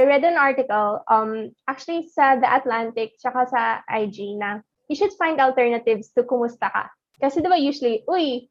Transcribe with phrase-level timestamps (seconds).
[0.00, 5.12] I read an article, um, actually sa The Atlantic, tsaka sa IG na you should
[5.20, 6.88] find alternatives to kumusta ka.
[7.20, 8.48] Kasi diba usually, uy,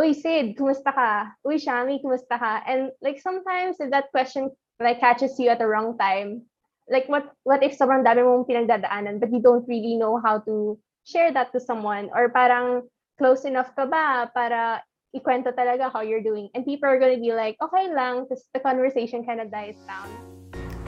[0.00, 1.36] uy Sid, kumusta ka?
[1.44, 2.64] Uy Shami, kumusta ka?
[2.64, 4.48] And like sometimes if that question
[4.80, 6.48] like catches you at the wrong time,
[6.88, 10.80] like what what if sobrang dami mong pinagdadaanan but you don't really know how to
[11.04, 12.88] share that to someone or parang
[13.20, 14.80] close enough ka ba para
[15.12, 18.60] ikwento talaga how you're doing and people are gonna be like okay lang tapos the
[18.64, 20.37] conversation kind of dies down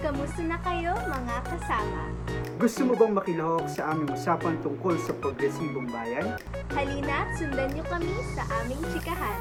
[0.00, 2.08] Kamusta na kayo mga kasama?
[2.56, 6.40] Gusto mo bang makilahok sa aming usapan tungkol sa progresibong bayan?
[6.72, 9.36] Halina, sundan niyo kami sa aming chikahan.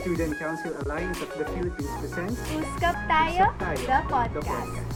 [0.00, 4.00] Student Council Alliance of the Philippines presents Uskap tayo, Usap Tayo, the
[4.32, 4.88] the podcast.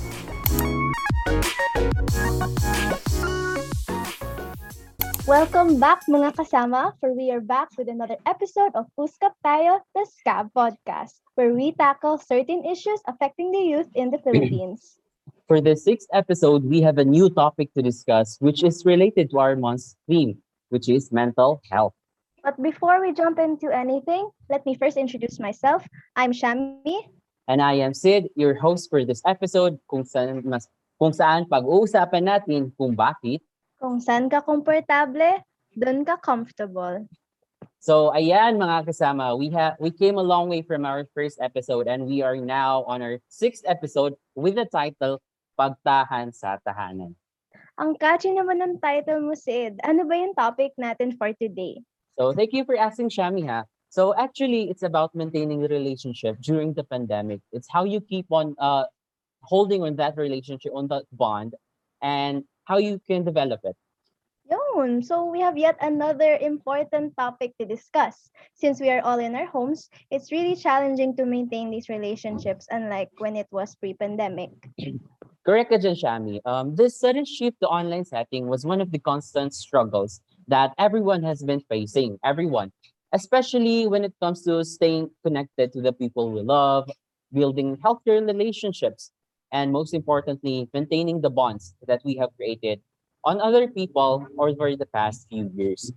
[5.26, 10.06] Welcome back mga kasama for we are back with another episode of Uskap Tayo, the
[10.06, 15.02] SCAB podcast, where we tackle certain issues affecting the youth in the Philippines.
[15.50, 19.42] For the sixth episode, we have a new topic to discuss, which is related to
[19.42, 20.38] our month's theme,
[20.70, 21.98] which is mental health.
[22.46, 25.82] But before we jump into anything, let me first introduce myself.
[26.14, 27.02] I'm Shami.
[27.50, 30.70] And I am Sid, your host for this episode, kung saan, mas,
[31.02, 33.42] kung saan pag-uusapan natin kung bakit.
[33.76, 35.44] Kung saan ka komportable,
[35.76, 37.04] doon ka comfortable.
[37.76, 41.86] So, ayan mga kasama, we have we came a long way from our first episode
[41.86, 45.20] and we are now on our sixth episode with the title
[45.54, 47.14] Pagtahan sa Tahanan.
[47.76, 49.76] Ang catchy naman ng title mo, Sid.
[49.84, 51.76] Ano ba yung topic natin for today?
[52.16, 53.68] So, thank you for asking Shami ha.
[53.92, 57.44] So, actually, it's about maintaining the relationship during the pandemic.
[57.52, 58.88] It's how you keep on uh,
[59.44, 61.54] holding on that relationship, on that bond,
[62.00, 63.76] and how you can develop it.
[64.50, 65.02] Yun.
[65.02, 68.30] So we have yet another important topic to discuss.
[68.54, 73.10] Since we are all in our homes, it's really challenging to maintain these relationships unlike
[73.18, 74.50] when it was pre-pandemic.
[75.46, 76.40] Correct dyan, Shami.
[76.44, 81.22] Um, this sudden shift to online setting was one of the constant struggles that everyone
[81.22, 82.72] has been facing, everyone,
[83.12, 86.90] especially when it comes to staying connected to the people we love,
[87.32, 89.12] building healthier relationships,
[89.52, 92.80] and most importantly, maintaining the bonds that we have created
[93.24, 95.92] on other people over the past few years.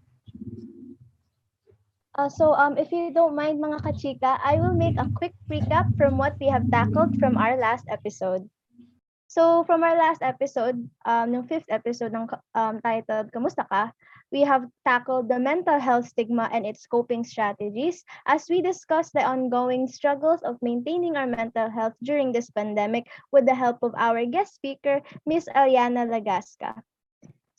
[2.20, 5.96] Uh, so um, if you don't mind mga kachika, I will make a quick recap
[5.96, 8.44] from what we have tackled from our last episode.
[9.30, 12.28] So from our last episode, um, yung fifth episode ng
[12.58, 13.94] um, titled Kamusta Ka,
[14.32, 19.24] we have tackled the mental health stigma and its coping strategies as we discuss the
[19.24, 24.26] ongoing struggles of maintaining our mental health during this pandemic with the help of our
[24.26, 26.82] guest speaker, Miss Eliana Lagasca.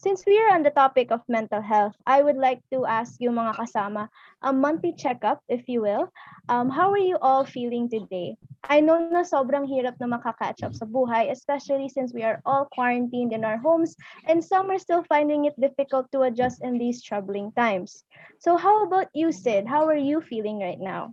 [0.00, 3.28] Since we are on the topic of mental health, I would like to ask you
[3.28, 4.08] mga kasama
[4.40, 6.08] a monthly checkup, if you will.
[6.48, 8.40] Um, how are you all feeling today?
[8.64, 12.64] I know na sobrang hirap na makakatch up sa buhay, especially since we are all
[12.72, 13.92] quarantined in our homes
[14.24, 18.00] and some are still finding it difficult to adjust in these troubling times.
[18.40, 19.68] So how about you, Sid?
[19.68, 21.12] How are you feeling right now?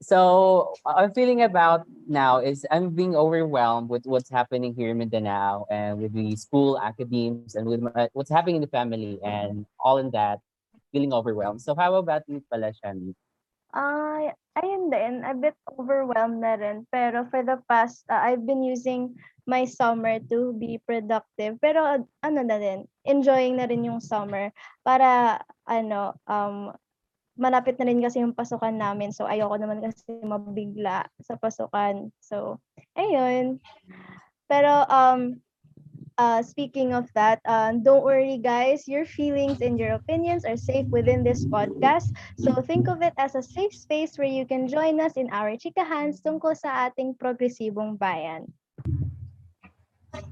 [0.00, 5.66] So I'm feeling about now is I'm being overwhelmed with what's happening here in Mindanao
[5.70, 9.98] and with the school academies and with my, what's happening in the family and all
[9.98, 10.38] in that,
[10.92, 11.60] feeling overwhelmed.
[11.60, 13.14] So how about you pala, Shani?
[13.74, 16.86] Ay, ayun din, a bit overwhelmed na rin.
[16.94, 21.58] Pero for the past, uh, I've been using my summer to be productive.
[21.60, 24.54] Pero uh, ano na din, enjoying na rin yung summer
[24.86, 26.72] para ano, um,
[27.38, 29.14] malapit na rin kasi yung pasukan namin.
[29.14, 32.10] So ayoko naman kasi mabigla sa pasukan.
[32.18, 32.58] So,
[32.98, 33.62] ayun.
[34.50, 35.38] Pero um,
[36.18, 40.90] uh, speaking of that, uh, don't worry guys, your feelings and your opinions are safe
[40.90, 42.10] within this podcast.
[42.36, 45.54] So think of it as a safe space where you can join us in our
[45.54, 48.50] chikahans tungkol sa ating progresibong bayan.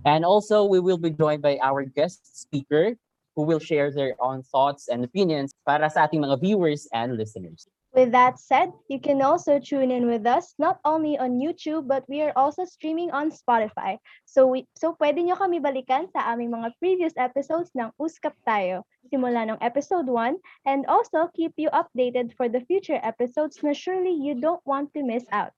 [0.02, 2.98] And also we will be joined by our guest speaker
[3.36, 7.68] who will share their own thoughts and opinions para sa ating mga viewers and listeners.
[7.96, 12.04] With that said, you can also tune in with us not only on YouTube but
[12.08, 13.96] we are also streaming on Spotify.
[14.28, 18.84] So we so pwede nyo kami balikan sa aming mga previous episodes ng Uskap Tayo
[19.08, 20.36] simula ng episode 1
[20.68, 25.00] and also keep you updated for the future episodes na surely you don't want to
[25.00, 25.56] miss out.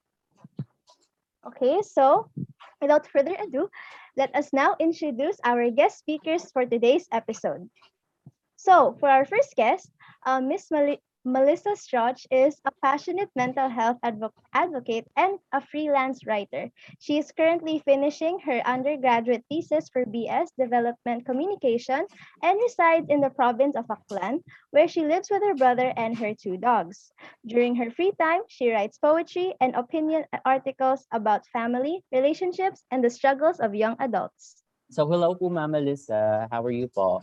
[1.43, 2.31] Okay, so
[2.81, 3.69] without further ado,
[4.17, 7.69] let us now introduce our guest speakers for today's episode.
[8.57, 9.91] So, for our first guest,
[10.25, 10.41] uh,
[10.71, 16.71] Mali- Melissa Strauch is a passionate mental health advo- advocate and a freelance writer.
[16.99, 22.07] She is currently finishing her undergraduate thesis for BS Development Communication
[22.41, 24.39] and resides in the province of Aklan,
[24.71, 27.11] where she lives with her brother and her two dogs.
[27.45, 33.03] During her free time, she writes poetry and opinion uh, articles about family, relationships, and
[33.03, 34.63] the struggles of young adults.
[34.89, 36.47] So hello po, Melissa.
[36.49, 37.21] How are you po?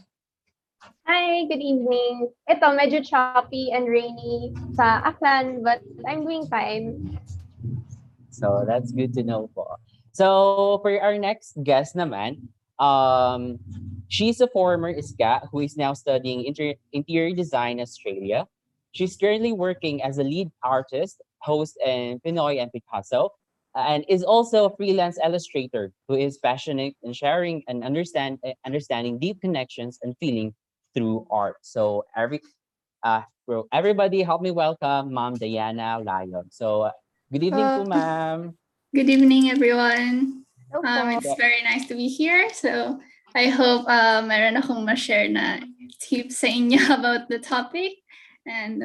[1.07, 2.35] Hi, good evening.
[2.51, 7.19] Ito, medyo choppy and rainy sa Aklan, but I'm doing fine.
[8.35, 9.79] So that's good to know po.
[10.13, 12.51] So for our next guest naman,
[12.83, 13.63] um,
[14.11, 18.45] she's a former ISCA who is now studying inter- interior design in Australia.
[18.91, 23.31] She's currently working as a lead artist, host in Pinoy and Picasso,
[23.79, 29.41] and is also a freelance illustrator who is passionate in sharing and understand understanding deep
[29.41, 30.51] connections and feeling
[30.97, 31.61] through art.
[31.61, 32.41] So every
[33.05, 36.49] uh, bro, everybody help me welcome Mom Diana Lion.
[36.49, 36.89] So
[37.31, 38.39] good evening po, Uh, ma'am.
[38.97, 40.49] Good evening, everyone.
[40.73, 42.49] Hello Um, it's very nice to be here.
[42.57, 42.99] So
[43.37, 45.61] I hope uh, meron akong ma-share na
[46.01, 48.01] tips sa inyo about the topic.
[48.49, 48.83] And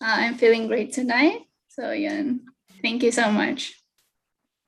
[0.00, 1.44] uh, I'm feeling great tonight.
[1.68, 2.48] So yun.
[2.80, 3.79] Thank you so much.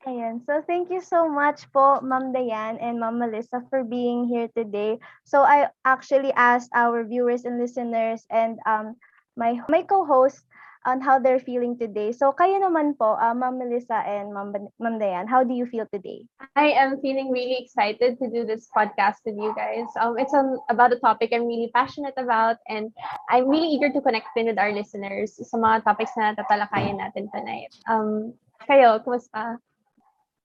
[0.03, 0.43] Ayan.
[0.43, 4.99] So thank you so much po, Ma'am Dayan and Ma'am Melissa for being here today.
[5.23, 8.99] So I actually asked our viewers and listeners and um
[9.39, 10.43] my my co-host
[10.83, 12.11] on how they're feeling today.
[12.11, 14.51] So kayo naman po, uh, Ma'am Melissa and Ma'am,
[14.83, 16.27] Ma'am Dayan, how do you feel today?
[16.59, 19.87] I am feeling really excited to do this podcast with you guys.
[19.95, 22.91] Um, it's um, about a topic I'm really passionate about, and
[23.31, 27.71] I'm really eager to connect with our listeners sa mga topics na tatalakayan natin tonight.
[27.87, 28.35] Um,
[28.67, 29.63] kayo, kumusta?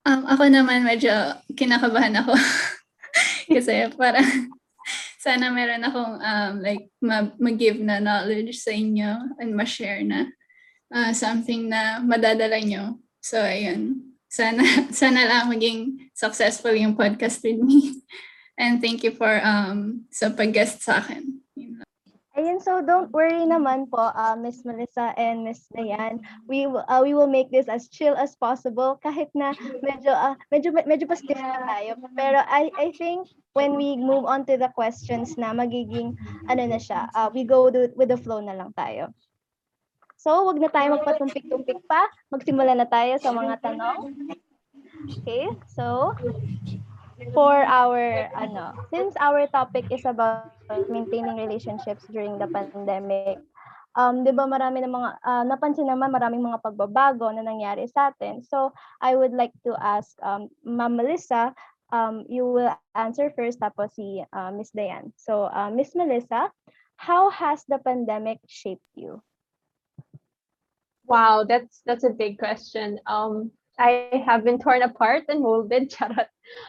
[0.07, 1.11] Um, ako naman medyo
[1.55, 2.35] kinakabahan ako.
[3.55, 4.21] Kasi para
[5.25, 10.31] sana meron akong um, like ma- mag-give na knowledge sa inyo and ma-share na
[10.93, 13.01] uh, something na madadala nyo.
[13.19, 14.15] So, ayun.
[14.29, 14.63] Sana,
[14.95, 18.05] sana lang maging successful yung podcast with me.
[18.59, 21.39] And thank you for um, sa pag-guest sa akin.
[22.39, 26.23] Ayun, so don't worry naman po, uh, Miss Melissa and Miss Dayan.
[26.47, 30.71] We uh, we will make this as chill as possible kahit na medyo uh, medyo
[30.87, 31.99] medyo pa stiff na tayo.
[32.15, 33.27] Pero I I think
[33.59, 36.15] when we move on to the questions na magiging
[36.47, 39.11] ano na siya, uh, we go do, with the flow na lang tayo.
[40.19, 42.07] So, wag na tayo magpatumpik-tumpik pa.
[42.31, 44.15] Magsimula na tayo sa mga tanong.
[45.23, 46.15] Okay, so
[47.35, 50.53] for our ano since our topic is about
[50.89, 53.39] maintaining relationships during the pandemic
[53.99, 58.15] um 'di ba marami ng mga ah, napansin naman maraming mga pagbabago na nangyari sa
[58.15, 58.45] atin.
[58.45, 58.71] So
[59.03, 61.51] i would like to ask um Ma'am Melissa
[61.91, 66.53] um you will answer first tapos si uh, Miss Dayan so uh, Miss Melissa
[66.99, 69.23] how has the pandemic shaped you?
[71.07, 72.99] Wow, that's that's a big question.
[73.07, 75.91] Um, I have been torn apart and molded.
[75.95, 76.27] Charot.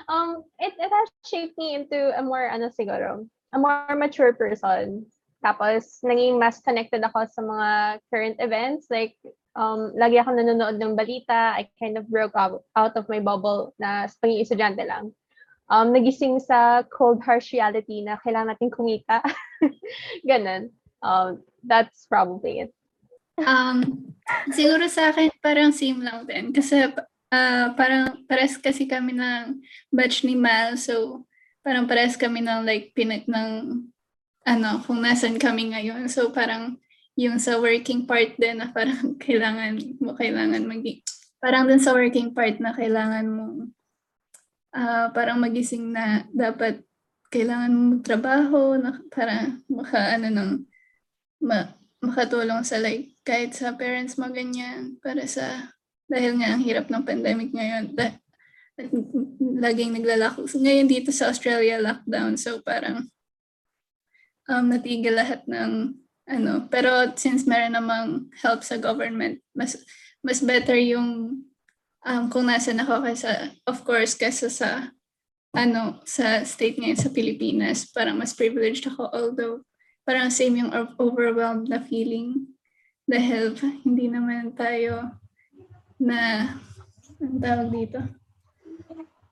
[0.08, 5.06] Um, it, it has shaped me into a more ano siguro, a more mature person.
[5.44, 7.70] Tapos naging mas connected ako sa mga
[8.12, 9.16] current events like
[9.56, 11.58] um lagi ako nanonood ng balita.
[11.58, 15.16] I kind of broke out, out of my bubble na sa pagiging estudyante lang.
[15.70, 19.22] Um, nagising sa cold harsh reality na kailangan natin kumita.
[20.30, 20.74] Ganun.
[21.02, 22.74] Um, that's probably it.
[23.44, 24.10] Um,
[24.54, 26.52] siguro sa akin, parang same lang din.
[26.54, 26.90] Kasi
[27.34, 29.62] ah, parang pares kasi kami ng
[29.94, 30.76] batch ni Mal.
[30.78, 31.26] So,
[31.62, 33.84] parang pares kami ng like pinag ng
[34.48, 36.10] ano, kung nasan kami ngayon.
[36.10, 36.80] So, parang
[37.20, 41.04] yung sa working part din na parang kailangan mo, kailangan maging,
[41.44, 43.46] parang dun sa working part na kailangan mo,
[44.74, 46.82] ah, parang magising na dapat
[47.30, 50.52] kailangan mo magtrabaho na para maka, ano nang,
[51.38, 54.98] ma, makatulong sa like kahit sa parents mo ganyan.
[55.06, 55.70] Para sa
[56.10, 58.18] dahil nga ang hirap ng pandemic ngayon da,
[59.62, 60.50] laging naglalako.
[60.50, 62.34] So, ngayon dito sa Australia lockdown.
[62.42, 63.14] So parang
[64.50, 65.94] um, natigil lahat ng
[66.26, 66.54] ano.
[66.74, 69.78] Pero since meron namang help sa government mas
[70.26, 71.40] mas better yung
[72.02, 74.90] um, kung nasan ako kaysa of course kaysa sa
[75.54, 79.14] ano sa state ngayon sa Pilipinas parang mas privileged ako.
[79.14, 79.62] Although
[80.10, 82.58] parang same yung overwhelmed na feeling
[83.10, 85.10] dahil hindi naman tayo
[85.98, 86.54] na
[87.18, 88.00] ang tawag dito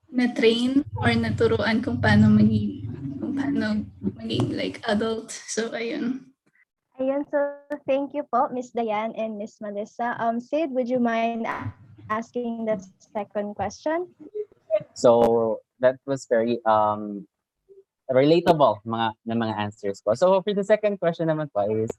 [0.10, 2.89] na train or naturuan kung paano maging
[3.22, 3.86] kung paano
[4.17, 6.25] maging like adult so ayun
[6.98, 7.38] Ayun, so
[7.86, 10.17] thank you po, Miss Dayan and Miss Melissa.
[10.17, 11.46] Um, Sid, would you mind
[12.10, 12.81] asking the
[13.13, 14.10] second question?
[14.98, 17.29] So that was very um
[18.10, 20.17] relatable mga na mga answers ko.
[20.17, 21.93] So for the second question naman po is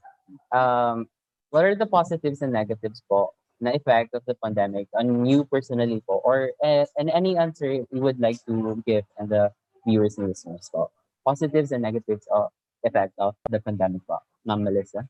[0.51, 1.07] um
[1.49, 6.01] what are the positives and negatives po na effect of the pandemic on you personally
[6.07, 6.21] po?
[6.23, 9.51] Or uh, and any answer you would like to give and the
[9.85, 10.91] viewers and listeners po?
[11.25, 12.49] Positives and negatives of
[12.83, 15.05] effect of the pandemic po, Ma'am Melissa?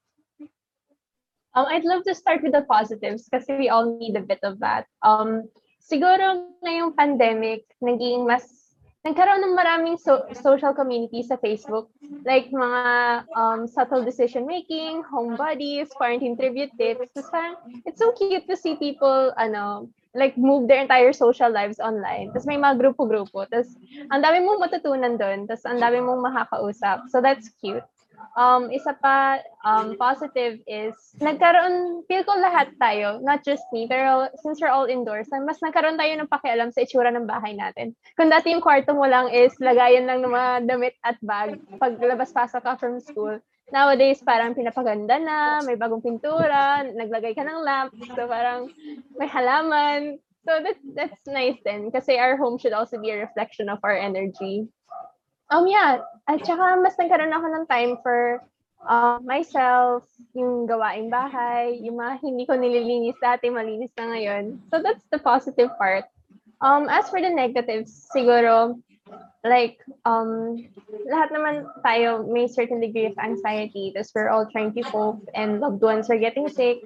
[1.55, 4.59] Um, I'd love to start with the positives kasi we all need a bit of
[4.61, 4.85] that.
[5.01, 5.49] Um,
[5.81, 8.45] siguro ngayong pandemic, naging mas,
[9.07, 11.87] nagkaroon ng maraming so- social community sa Facebook.
[12.27, 12.83] Like mga
[13.35, 17.07] um, subtle decision making, homebodies, quarantine tribute tips.
[17.15, 17.55] Tapos parang,
[17.87, 19.87] it's so cute to see people, ano,
[20.17, 22.33] like move their entire social lives online.
[22.33, 23.47] Tapos may mga grupo-grupo.
[23.47, 23.77] Tapos
[24.11, 25.47] ang dami mong matutunan doon.
[25.47, 27.07] Tapos ang dami mong makakausap.
[27.07, 27.85] So that's cute.
[28.39, 34.31] Um, isa pa, um, positive is, nagkaroon, feel ko lahat tayo, not just me, pero
[34.39, 37.91] since we're all indoors, mas nagkaroon tayo ng pakialam sa itsura ng bahay natin.
[38.15, 41.99] Kung dati yung kwarto mo lang is lagayan lang ng mga damit at bag pag
[41.99, 43.35] labas-pasok ka from school,
[43.75, 48.71] nowadays parang pinapaganda na, may bagong pintura, naglagay ka ng lamp, so parang
[49.19, 50.15] may halaman.
[50.47, 53.93] So that, that's nice din, kasi our home should also be a reflection of our
[53.99, 54.71] energy.
[55.49, 56.05] Um, yeah.
[56.29, 58.41] At saka, mas nagkaroon ako ng time for
[58.85, 60.05] uh, myself,
[60.37, 64.61] yung gawaing bahay, yung mga hindi ko nililinis dati, malinis na ngayon.
[64.69, 66.05] So, that's the positive part.
[66.61, 68.77] Um, as for the negatives, siguro,
[69.43, 70.59] like, um,
[71.07, 73.91] lahat naman tayo may certain degree of anxiety.
[73.95, 76.83] Tapos we're all trying to cope and loved ones are getting sick.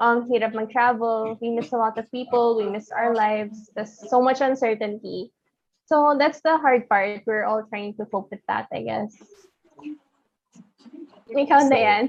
[0.00, 1.38] Um, hirap mag-travel.
[1.38, 2.56] We miss a lot of people.
[2.56, 3.70] We miss our lives.
[3.76, 5.30] There's so much uncertainty.
[5.86, 7.22] So that's the hard part.
[7.26, 9.12] We're all trying to cope with that, I guess.
[11.32, 12.04] Ikaw So- yan.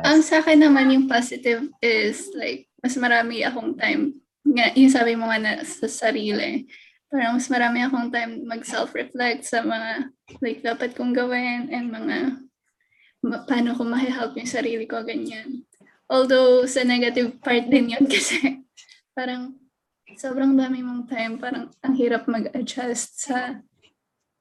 [0.00, 5.12] Ang sa akin naman yung positive is like, mas marami akong time, nga, yung sabi
[5.12, 6.64] mo nga na sa sarili,
[7.12, 10.08] parang mas marami akong time mag-self-reflect sa mga
[10.40, 12.40] like dapat kong gawin and mga
[13.20, 15.60] ma- paano ko ma-help yung sarili ko, ganyan.
[16.08, 18.64] Although sa negative part din yun kasi
[19.12, 19.60] parang
[20.16, 23.60] sobrang dami mong time, parang ang hirap mag-adjust sa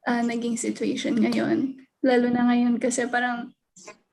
[0.08, 1.78] ah, naging situation ngayon.
[2.02, 3.54] Lalo na ngayon kasi parang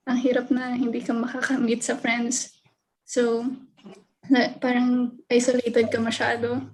[0.09, 2.57] ang hirap na hindi ka makakamit sa friends.
[3.05, 3.45] So,
[4.29, 6.65] na, parang isolated ka masyado.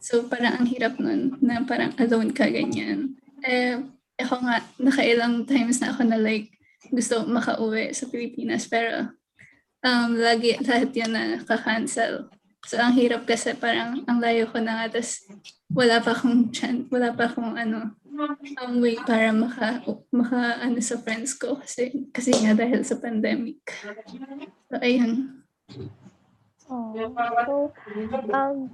[0.00, 3.16] So, parang ang hirap nun na parang alone ka ganyan.
[3.44, 3.80] Eh,
[4.20, 6.52] ako nga, nakailang times na ako na like,
[6.92, 8.68] gusto makauwi sa Pilipinas.
[8.68, 9.12] Pero,
[9.84, 12.28] um, lagi lahat yan na kakancel.
[12.64, 14.96] So, ang hirap kasi parang ang layo ko na nga.
[14.96, 15.24] Tapos,
[15.68, 17.92] wala pa akong chan, wala pa akong ano,
[18.62, 19.82] um, way para maka,
[20.14, 23.58] maka ano sa friends ko kasi kasi nga dahil sa pandemic.
[24.70, 25.42] So ayun.
[26.70, 26.96] Oh,
[27.44, 27.54] so,
[28.32, 28.72] um,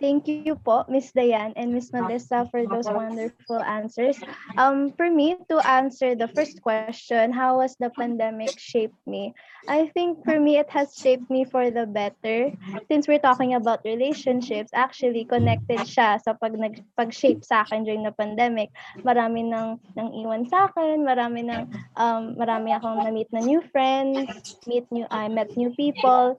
[0.00, 4.18] thank you po, Miss Diane and Miss Melissa for those wonderful answers.
[4.58, 9.34] Um, for me to answer the first question, how has the pandemic shaped me?
[9.68, 12.52] I think for me, it has shaped me for the better.
[12.90, 18.06] Since we're talking about relationships, actually connected siya sa pag nag pag-shape sa akin during
[18.06, 18.70] the pandemic.
[19.02, 24.30] Marami nang nang iwan sa akin, marami nang um, marami akong na-meet na new friends,
[24.66, 26.38] meet new I met new people.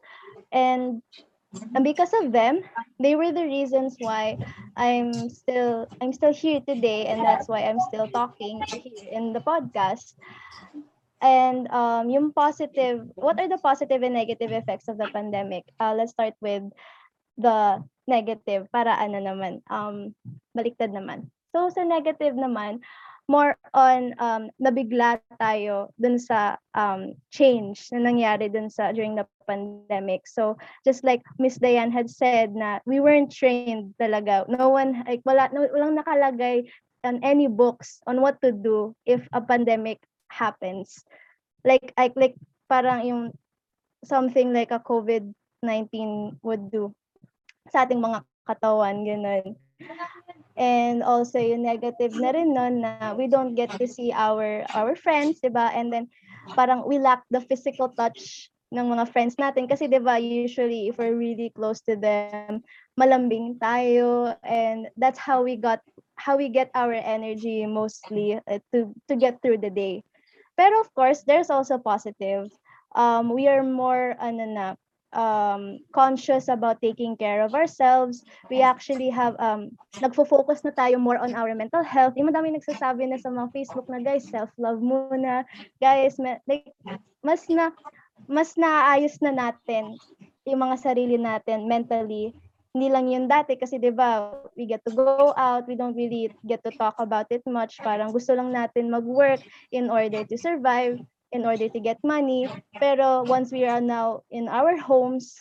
[0.52, 1.04] And
[1.76, 2.62] and because of them,
[3.00, 4.38] they were the reasons why
[4.76, 9.42] I'm still I'm still here today, and that's why I'm still talking here in the
[9.42, 10.14] podcast.
[11.22, 15.66] And um, yung positive, what are the positive and negative effects of the pandemic?
[15.80, 16.62] Uh, let's start with
[17.38, 20.14] the negative para ano naman, um,
[20.54, 21.30] baliktad naman.
[21.54, 22.86] So sa negative naman,
[23.28, 29.28] more on um, nabigla tayo dun sa um, change na nangyari dun sa during the
[29.46, 30.24] pandemic.
[30.28, 30.56] So
[30.88, 34.48] just like Miss Diane had said na we weren't trained talaga.
[34.48, 36.72] No one like wala no, walang nakalagay
[37.04, 40.00] on any books on what to do if a pandemic
[40.32, 41.04] happens.
[41.68, 42.36] Like like like
[42.72, 43.22] parang yung
[44.08, 46.96] something like a COVID-19 would do
[47.76, 49.60] sa ating mga katawan ganun.
[50.58, 54.98] And also yung negative na rin nun na we don't get to see our our
[54.98, 55.70] friends, 'di ba?
[55.70, 56.10] And then
[56.58, 60.98] parang we lack the physical touch ng mga friends natin kasi 'di ba usually if
[60.98, 62.66] we're really close to them,
[62.98, 65.80] malambing tayo and that's how we got
[66.18, 70.02] how we get our energy mostly uh, to to get through the day.
[70.58, 72.50] Pero of course, there's also positive.
[72.98, 74.66] Um, we are more ano na,
[75.14, 78.24] um, conscious about taking care of ourselves.
[78.50, 82.16] We actually have, um, nagfo-focus na tayo more on our mental health.
[82.20, 85.48] Yung madami nagsasabi na sa mga Facebook na, guys, self-love muna.
[85.80, 86.76] Guys, ma- like,
[87.24, 87.72] mas na,
[88.28, 89.96] mas naayos na natin
[90.48, 92.32] yung mga sarili natin mentally.
[92.72, 96.30] Hindi lang yun dati kasi 'di ba we get to go out, we don't really
[96.46, 97.82] get to talk about it much.
[97.82, 99.42] Parang gusto lang natin mag-work
[99.74, 101.02] in order to survive.
[101.32, 102.48] In order to get money.
[102.80, 105.36] Pero once we are now in our homes,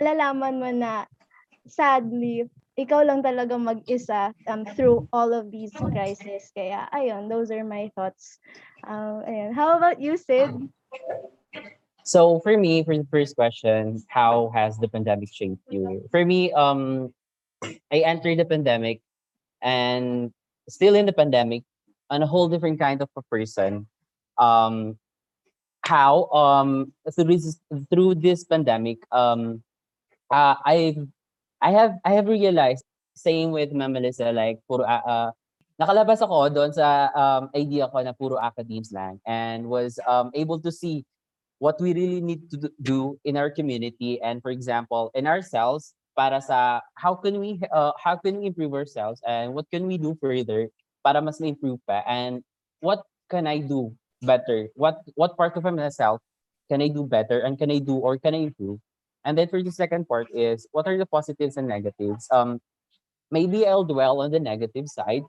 [0.00, 1.06] malalaman mo na
[1.66, 6.50] sadly, ikaw lang talaga mag-isa um, through all of these crises.
[6.50, 8.42] Kaya, ayun, those are my thoughts.
[8.82, 9.54] Um, ayun.
[9.54, 10.50] How about you, Sid?
[12.04, 16.04] So for me, for the first question, how has the pandemic shaped you?
[16.10, 17.14] For me, um,
[17.88, 19.00] I entered the pandemic
[19.62, 20.28] and
[20.68, 21.64] still in the pandemic
[22.10, 23.86] on a whole different kind of a person.
[24.36, 24.98] Um,
[25.84, 27.60] how um through this
[27.92, 29.62] through this pandemic, um,
[30.32, 31.04] uh, I've
[31.60, 35.30] I have I have realized same with Ma'am Melissa like puro uh, uh,
[35.80, 40.58] nakalabas ako doon sa um, idea ko na puro academes lang and was um, able
[40.58, 41.06] to see
[41.62, 46.38] what we really need to do- in our community and for example in ourselves para
[46.38, 50.14] sa how can we uh, how can we improve ourselves and what can we do
[50.18, 50.70] further
[51.02, 52.42] para mas ma-improve pa and
[52.82, 54.68] what can I do better?
[54.74, 56.20] What what part of myself
[56.70, 58.80] can I do better and can I do or can I improve?
[59.24, 62.28] And then for the second part is what are the positives and negatives?
[62.30, 62.60] Um
[63.30, 65.22] maybe I'll dwell on the negative side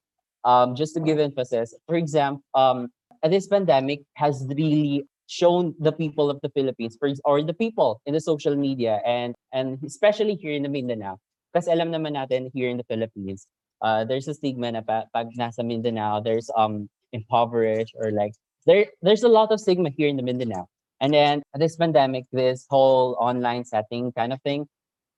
[0.43, 1.73] um just to give emphasis.
[1.87, 2.89] For example um
[3.23, 8.21] this pandemic has really shown the people of the Philippines or the people in the
[8.21, 11.17] social media and and especially here in the Mindanao
[11.53, 13.47] kasi alam naman natin here in the Philippines
[13.81, 18.87] uh, there's a stigma na pa, pag nasa Mindanao there's um impoverished or like there
[19.01, 20.67] there's a lot of stigma here in the Mindanao
[21.01, 24.67] and then this pandemic this whole online setting kind of thing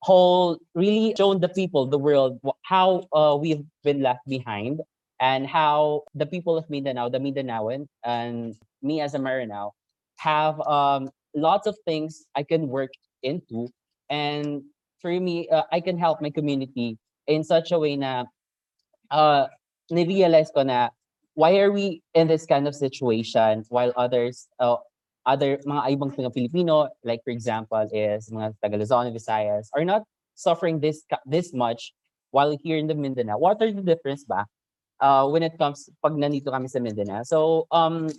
[0.01, 4.81] whole really shown the people the world how uh, we've been left behind
[5.19, 9.71] and how the people of Mindanao the Mindanaoan and me as a Maranao
[10.17, 12.91] have um, lots of things I can work
[13.23, 13.69] into.
[14.09, 14.63] And
[14.99, 18.25] for me, uh, I can help my community in such a way na
[19.11, 19.47] uh,
[19.89, 20.63] na-realize ko
[21.37, 24.75] why are we in this kind of situation while others, uh,
[25.23, 30.01] other mga ibang mga Filipino, like for example, is mga taga Luzon, Visayas, are not
[30.33, 31.93] suffering this this much
[32.33, 33.37] while here in the Mindanao.
[33.37, 34.49] What are the difference ba?
[34.97, 37.21] Uh, when it comes pag nandito kami sa Mindanao.
[37.21, 38.09] So um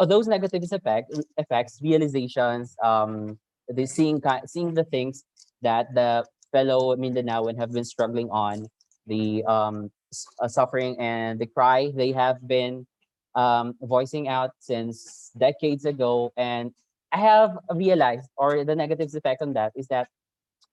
[0.00, 3.36] of those negative effect, effects, realizations, um,
[3.68, 4.16] the seeing
[4.48, 5.28] seeing the things
[5.60, 6.24] that the
[6.56, 8.64] fellow Mindanaoan have been struggling on,
[9.04, 10.01] the um, uh,
[10.48, 12.86] suffering and the cry they have been
[13.34, 16.72] um, voicing out since decades ago, and
[17.12, 20.08] I have realized, or the negative effect on that is that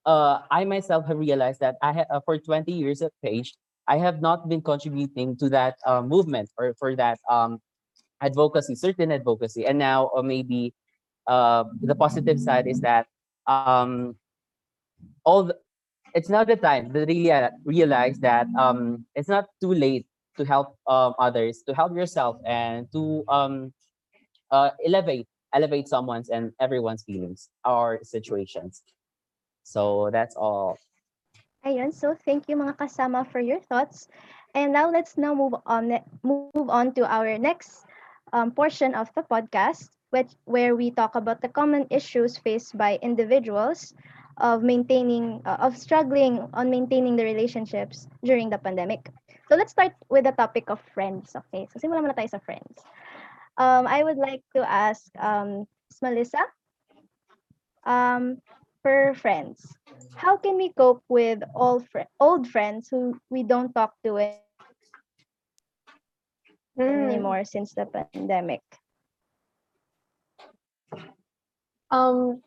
[0.05, 3.55] uh, I myself have realized that I ha- uh, for 20 years of page,
[3.87, 7.59] I have not been contributing to that uh, movement or for that um,
[8.21, 9.65] advocacy, certain advocacy.
[9.65, 10.73] And now or maybe
[11.27, 13.07] uh, the positive side is that
[13.47, 14.15] um,
[15.23, 15.57] all the,
[16.13, 20.05] it's not the time to really uh, realize that um, it's not too late
[20.37, 23.73] to help um, others, to help yourself, and to um,
[24.51, 28.83] uh, elevate elevate someone's and everyone's feelings or situations.
[29.63, 30.77] So that's all.
[31.65, 34.07] Ayun, so thank you mga kasama for your thoughts.
[34.55, 35.93] And now let's now move on
[36.23, 37.85] move on to our next
[38.33, 42.97] um, portion of the podcast, which where we talk about the common issues faced by
[43.01, 43.93] individuals
[44.39, 49.09] of maintaining uh, of struggling on maintaining the relationships during the pandemic.
[49.49, 51.35] So let's start with the topic of friends.
[51.35, 52.79] Okay, so simulan muna tayo sa friends.
[53.57, 55.99] Um, I would like to ask um, Ms.
[56.01, 56.43] Melissa,
[57.85, 58.41] um,
[58.81, 59.77] for friends,
[60.15, 64.17] how can we cope with all fri old friends who we don't talk to
[66.77, 67.09] Hmm.
[67.09, 68.61] anymore since the pandemic?
[71.91, 72.41] Um,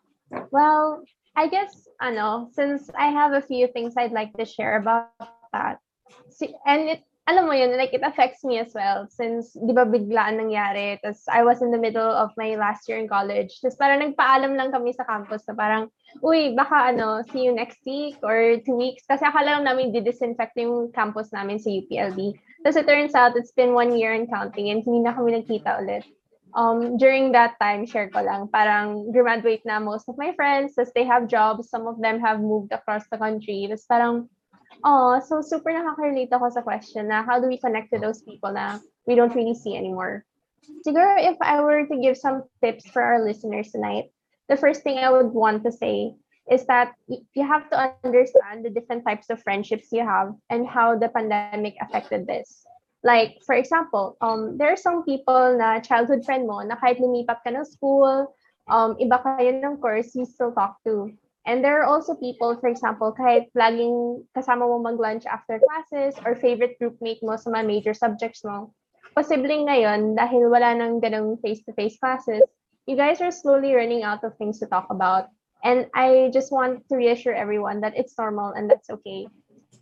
[0.50, 1.04] well,
[1.36, 5.12] I guess, ano, since I have a few things I'd like to share about
[5.52, 5.80] that.
[6.28, 9.88] Si- and it, alam mo yun, like it affects me as well since, di ba
[9.88, 11.00] biglaan nangyari.
[11.00, 13.62] Tapos I was in the middle of my last year in college.
[13.64, 15.88] Tapos parang nagpaalam lang kami sa campus na parang,
[16.20, 19.08] uy, baka ano, see you next week or two weeks.
[19.08, 22.36] Kasi akala lang namin di-disinfect yung campus namin sa UPLB.
[22.60, 25.80] Tapos it turns out, it's been one year and counting and hindi na kami nagkita
[25.80, 26.04] ulit
[26.54, 30.92] um, during that time, share ko lang, parang graduate na most of my friends, tas
[30.94, 33.68] they have jobs, some of them have moved across the country.
[33.68, 34.14] Tapos parang,
[34.84, 38.52] oh, so super nakaka-relate ako sa question na how do we connect to those people
[38.52, 40.24] na we don't really see anymore.
[40.86, 44.14] Siguro if I were to give some tips for our listeners tonight,
[44.48, 46.14] the first thing I would want to say
[46.50, 50.98] is that you have to understand the different types of friendships you have and how
[50.98, 52.66] the pandemic affected this.
[53.02, 57.42] Like, for example, um, there are some people na childhood friend mo na kahit lumipat
[57.42, 58.30] ka ng school,
[58.70, 61.10] um, iba kayo ng course, you still talk to.
[61.42, 66.38] And there are also people, for example, kahit laging kasama mo mag-lunch after classes or
[66.38, 68.70] favorite groupmate mo sa mga major subjects mo,
[69.18, 72.46] posibleng ngayon, dahil wala nang ganong face-to-face classes,
[72.86, 75.34] you guys are slowly running out of things to talk about.
[75.66, 79.26] And I just want to reassure everyone that it's normal and that's okay.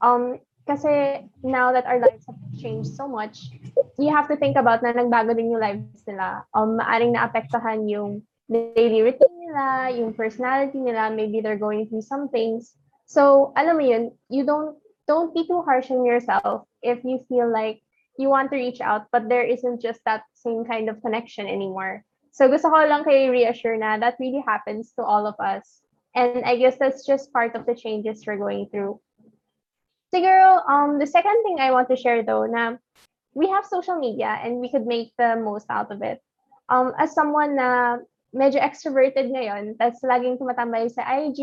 [0.01, 3.51] Um, kasi now that our lives have changed so much,
[3.99, 6.47] you have to think about na nagbago din yung lives nila.
[6.55, 12.31] Um, maaring naapektahan yung daily routine nila, yung personality nila, maybe they're going through some
[12.31, 12.79] things.
[13.11, 14.79] So, alam mo yun, you don't
[15.11, 17.83] don't be too harsh on yourself if you feel like
[18.15, 22.07] you want to reach out but there isn't just that same kind of connection anymore.
[22.31, 25.83] So gusto ko lang kayo reassure na that really happens to all of us.
[26.15, 29.03] And I guess that's just part of the changes we're going through.
[30.11, 32.77] Siguro, um, the second thing I want to share though, na
[33.35, 36.19] we have social media and we could make the most out of it.
[36.69, 37.99] Um, as someone na
[38.35, 41.39] medyo extroverted ngayon, tas laging tumatambay sa IG,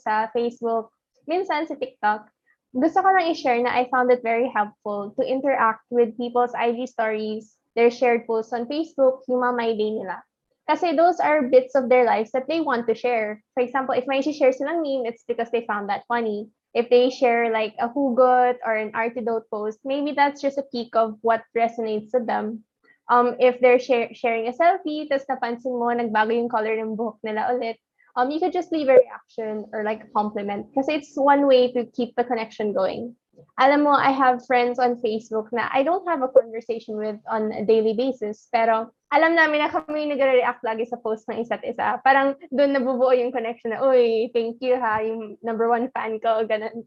[0.00, 0.92] sa Facebook,
[1.24, 2.28] minsan sa TikTok,
[2.76, 6.88] gusto ko lang i-share na I found it very helpful to interact with people's IG
[6.88, 10.22] stories, their shared posts on Facebook, yung mga my day nila.
[10.70, 13.42] Kasi those are bits of their lives that they want to share.
[13.58, 16.46] For example, if may share silang meme, it's because they found that funny.
[16.74, 20.94] If they share like a hugot or an antidote post, maybe that's just a peek
[20.94, 22.64] of what resonates with them.
[23.10, 27.18] Um, if they're share- sharing a selfie, tapos napansin mo, nagbago yung color ng buhok
[27.26, 27.74] nila ulit,
[28.14, 31.72] um, you could just leave a reaction or like a compliment because it's one way
[31.74, 33.18] to keep the connection going.
[33.58, 37.50] Alam mo, I have friends on Facebook na I don't have a conversation with on
[37.50, 41.98] a daily basis, pero alam namin na kami nagre-react lagi sa post ng isa't isa.
[42.06, 46.46] Parang doon nabubuo yung connection na, uy, thank you ha, yung number one fan ko,
[46.46, 46.86] ganun.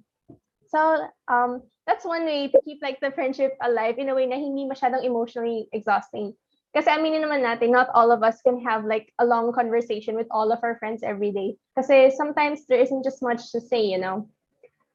[0.72, 0.80] So,
[1.28, 4.64] um, that's one way to keep like the friendship alive in a way na hindi
[4.64, 6.32] masyadong emotionally exhausting.
[6.74, 10.26] Kasi aminin naman natin, not all of us can have like a long conversation with
[10.32, 11.54] all of our friends every day.
[11.78, 14.26] Kasi sometimes there isn't just much to say, you know.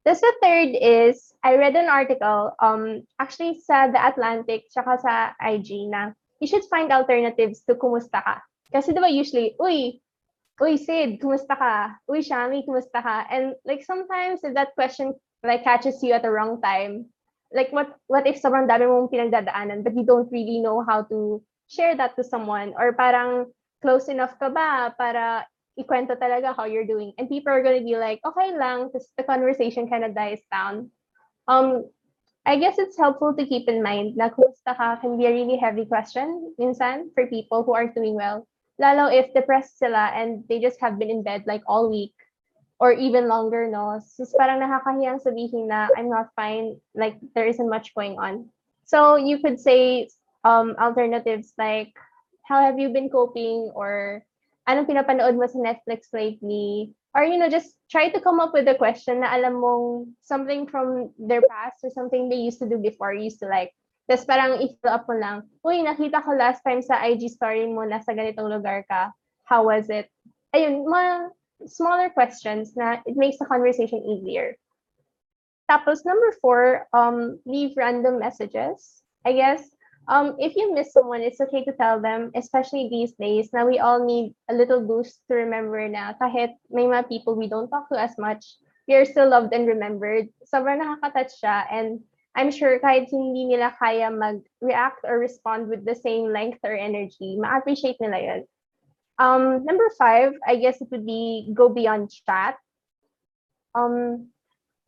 [0.02, 5.14] That's the third is, I read an article, um, actually sa The Atlantic, tsaka sa
[5.38, 8.42] IG na, you should find alternatives to kumusta ka.
[8.72, 9.98] Kasi diba usually, uy,
[10.60, 11.98] uy Sid, kumusta ka?
[12.06, 13.26] Uy Shami, kumusta ka?
[13.30, 17.10] And like sometimes if that question like catches you at the wrong time,
[17.52, 21.40] like what what if sobrang dami mong pinagdadaanan but you don't really know how to
[21.68, 23.48] share that to someone or parang
[23.80, 25.44] close enough ka ba para
[25.78, 29.24] ikwento talaga how you're doing and people are gonna be like okay lang just the
[29.24, 30.90] conversation kind of dies down
[31.48, 31.88] um
[32.48, 35.60] I guess it's helpful to keep in mind na kumusta ka can be a really
[35.60, 38.48] heavy question minsan for people who are doing well
[38.80, 42.16] lalo if depressed sila and they just have been in bed like all week
[42.78, 43.98] or even longer, no?
[43.98, 48.48] So, parang nakakahiyang sabihin na I'm not fine, like there isn't much going on.
[48.86, 50.08] So you could say
[50.44, 51.92] um, alternatives like,
[52.46, 53.74] how have you been coping?
[53.74, 54.24] Or
[54.70, 56.94] anong pinapanood mo sa Netflix lately?
[57.14, 60.68] Or, you know, just try to come up with a question na alam mong something
[60.68, 63.72] from their past or something they used to do before, used to like.
[64.08, 67.84] Tapos parang i-fill up mo lang, uy, nakita ko last time sa IG story mo,
[67.84, 69.12] nasa ganitong lugar ka.
[69.44, 70.08] How was it?
[70.56, 71.32] Ayun, mga
[71.68, 74.56] smaller questions na it makes the conversation easier.
[75.68, 79.04] Tapos number four, um, leave random messages.
[79.28, 79.60] I guess
[80.08, 83.50] um, if you miss someone, it's okay to tell them, especially these days.
[83.52, 87.48] Now we all need a little boost to remember na kahit may mga people we
[87.48, 88.56] don't talk to as much,
[88.88, 90.32] we are still loved and remembered.
[90.48, 92.00] Sobrang nakaka-touch siya and
[92.34, 97.36] I'm sure kahit hindi nila kaya mag-react or respond with the same length or energy,
[97.36, 98.42] ma-appreciate nila yun.
[99.18, 102.56] Um, number five, I guess it would be go beyond chat.
[103.74, 104.30] Um,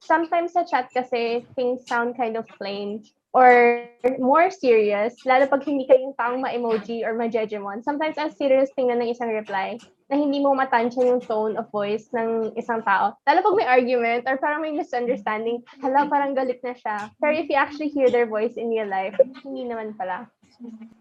[0.00, 3.86] sometimes sa chat kasi things sound kind of plain or
[4.18, 7.82] more serious, lalo pag hindi kayong taong ma-emoji or ma-jejemon.
[7.86, 9.78] Sometimes ang serious tingnan ng isang reply
[10.10, 13.14] na hindi mo matansya yung tone of voice ng isang tao.
[13.30, 17.06] Lalo pag may argument or parang may misunderstanding, hala, parang galit na siya.
[17.22, 19.14] Pero if you actually hear their voice in real life,
[19.46, 20.26] hindi naman pala.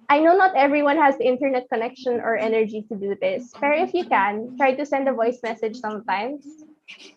[0.07, 3.51] I know not everyone has the internet connection or energy to do this.
[3.57, 6.45] Pero if you can, try to send a voice message sometimes.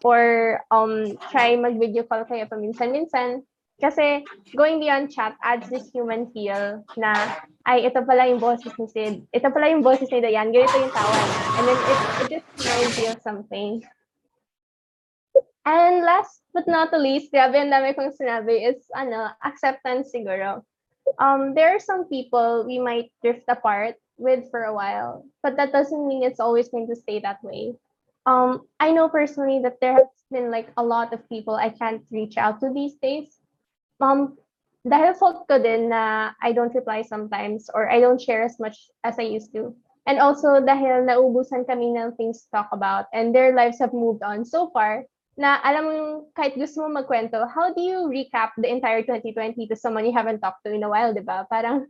[0.04, 3.44] Or um, try mag-video call kayo paminsan-minsan.
[3.82, 4.22] Kasi
[4.54, 9.26] going beyond chat adds this human feel na, ay, ito pala yung boses ni Sid.
[9.34, 10.54] Ito pala yung boses ni Dayan.
[10.54, 11.42] Ganito yung tawa niya.
[11.58, 13.72] And then it, it just reminds you of something.
[15.66, 20.62] And last but not the least, grabe ang dami kong sinabi is, ano, acceptance siguro
[21.18, 25.72] um, there are some people we might drift apart with for a while, but that
[25.72, 27.74] doesn't mean it's always going to stay that way.
[28.26, 32.02] Um, I know personally that there has been like a lot of people I can't
[32.10, 33.38] reach out to these days.
[34.02, 34.36] Um,
[34.82, 38.90] dahil fault ko din na I don't reply sometimes or I don't share as much
[39.06, 39.78] as I used to.
[40.10, 44.26] And also dahil naubusan kami ng things to talk about and their lives have moved
[44.26, 45.06] on so far
[45.38, 45.96] na alam mo
[46.34, 50.42] kahit gusto mo magkwento, how do you recap the entire 2020 to someone you haven't
[50.42, 51.46] talked to in a while, di ba?
[51.48, 51.86] Parang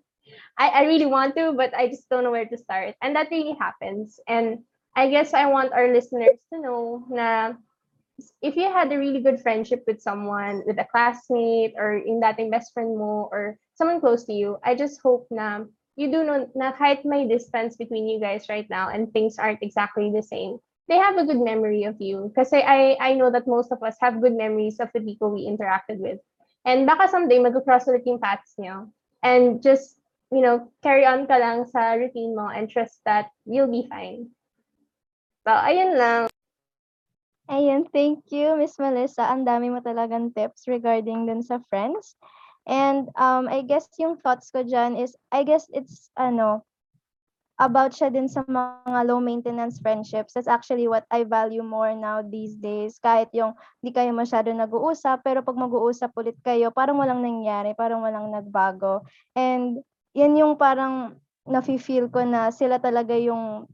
[0.60, 2.94] I, I really want to, but I just don't know where to start.
[3.02, 4.20] And that really happens.
[4.28, 4.62] And
[4.94, 7.56] I guess I want our listeners to know na
[8.40, 12.50] if you had a really good friendship with someone, with a classmate, or in dating
[12.50, 15.64] best friend mo, or someone close to you, I just hope na
[15.96, 19.62] you do know na kahit may distance between you guys right now and things aren't
[19.62, 22.32] exactly the same, they have a good memory of you.
[22.34, 25.48] Kasi I, I know that most of us have good memories of the people we
[25.48, 26.18] interacted with.
[26.64, 28.88] And baka someday mag-cross ulit yung paths nyo.
[29.22, 29.98] And just,
[30.30, 34.30] you know, carry on ka lang sa routine mo and trust that you'll be fine.
[35.46, 36.30] So, ayun lang.
[37.52, 39.28] Ayan, thank you, Miss Melissa.
[39.28, 42.16] Ang dami mo talagang tips regarding dun sa friends.
[42.64, 46.64] And um, I guess yung thoughts ko dyan is, I guess it's, ano,
[47.60, 50.32] about siya din sa mga low maintenance friendships.
[50.32, 52.96] That's actually what I value more now these days.
[52.96, 53.52] Kahit yung
[53.84, 59.04] di kayo masyado nag-uusap, pero pag mag-uusap ulit kayo, parang walang nangyari, parang walang nagbago.
[59.36, 59.84] And
[60.16, 63.68] yan yung parang nafe-feel ko na sila talaga yung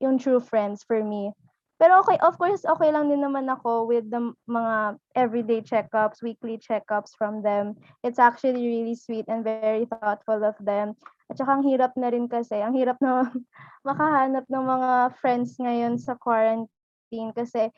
[0.00, 1.36] yung true friends for me.
[1.78, 6.58] Pero okay, of course, okay lang din naman ako with the mga everyday checkups, weekly
[6.58, 7.78] checkups from them.
[8.02, 10.98] It's actually really sweet and very thoughtful of them.
[11.30, 13.30] At saka ang hirap na rin kasi, ang hirap na
[13.88, 14.90] makahanap ng mga
[15.22, 17.70] friends ngayon sa quarantine kasi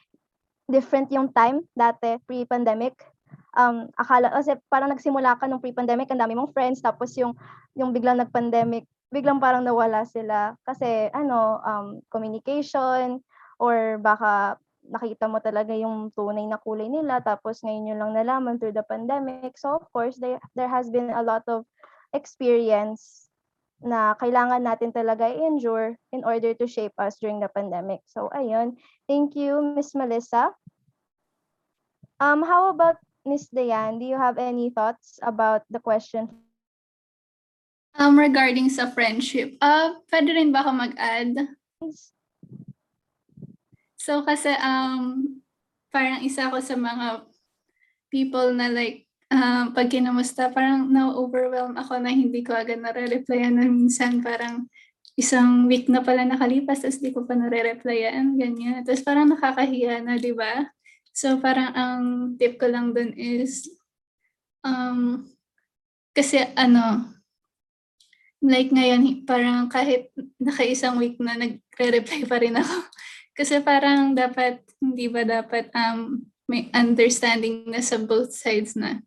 [0.70, 2.96] different yung time dati, pre-pandemic.
[3.52, 7.36] Um, akala, kasi parang nagsimula ka nung pre-pandemic, ang dami mong friends, tapos yung,
[7.76, 10.54] yung biglang nag-pandemic, biglang parang nawala sila.
[10.62, 13.20] Kasi ano, um, communication,
[13.60, 14.56] or baka
[14.88, 18.82] nakita mo talaga yung tunay na kulay nila tapos ngayon yun lang nalaman through the
[18.88, 19.54] pandemic.
[19.60, 21.68] So of course, there, there has been a lot of
[22.16, 23.28] experience
[23.80, 28.00] na kailangan natin talaga i-endure in order to shape us during the pandemic.
[28.08, 30.52] So ayun, thank you Miss Melissa.
[32.20, 34.00] Um, how about Miss Dayan?
[34.00, 36.28] Do you have any thoughts about the question?
[37.96, 41.32] Um, regarding sa friendship, ah pwede rin ba ako mag-add?
[44.00, 45.36] So kasi um
[45.92, 47.28] parang isa ako sa mga
[48.08, 53.68] people na like um pag kinamusta parang na-overwhelm ako na hindi ko agad nare-replyan na
[53.68, 54.64] minsan parang
[55.20, 58.80] isang week na pala nakalipas tapos di ko pa nare-replyan, ganyan.
[58.88, 60.72] Tapos parang nakakahiya na, di ba?
[61.12, 62.02] So parang ang
[62.40, 63.68] tip ko lang dun is
[64.64, 65.28] um
[66.16, 67.04] kasi ano
[68.40, 70.08] like ngayon parang kahit
[70.40, 72.76] naka-isang week na nagre-reply pa rin ako.
[73.36, 78.98] Kasi parang dapat, hindi ba dapat um, may understanding na sa both sides na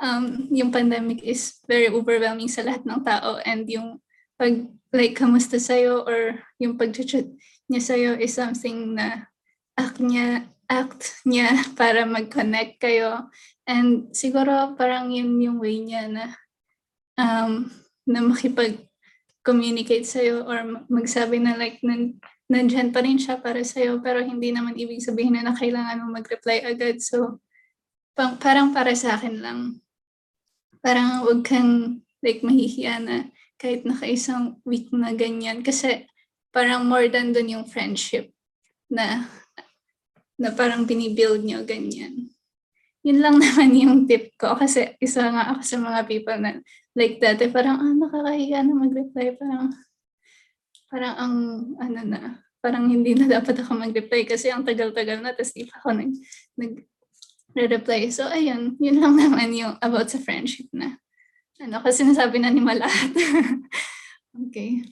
[0.00, 4.00] um, yung pandemic is very overwhelming sa lahat ng tao and yung
[4.36, 7.28] pag like kamusta sa'yo or yung pag-chat
[7.68, 9.28] niya sa'yo is something na
[9.76, 13.28] act niya, act niya para mag-connect kayo.
[13.66, 16.24] And siguro parang yun yung way niya na
[17.18, 17.68] um,
[18.06, 23.98] na makipag-communicate sa'yo or ma- magsabi na like nan, nandyan pa rin siya para sa'yo
[23.98, 27.02] pero hindi naman ibig sabihin na, na kailangan mo mag-reply agad.
[27.02, 27.42] So,
[28.14, 29.60] pang, parang para sa akin lang,
[30.78, 33.16] parang wag kang like mahihiya na
[33.58, 35.66] kahit naka-isang week na ganyan.
[35.66, 36.06] Kasi
[36.54, 38.30] parang more than dun yung friendship
[38.86, 39.26] na
[40.36, 42.30] na parang binibuild nyo ganyan.
[43.02, 46.60] Yun lang naman yung tip ko kasi isa nga ako sa mga people na
[46.96, 49.72] like dati parang ah nakakahiya na mag-reply parang
[50.90, 51.34] parang ang
[51.82, 52.20] ano na
[52.62, 56.12] parang hindi na dapat ako mag-reply kasi ang tagal-tagal na tapos di pa ako nag,
[56.58, 56.72] nag
[57.56, 60.98] reply So ayun, yun lang naman yung about sa friendship na
[61.62, 63.10] ano kasi sinasabi na ni lahat.
[64.48, 64.84] okay.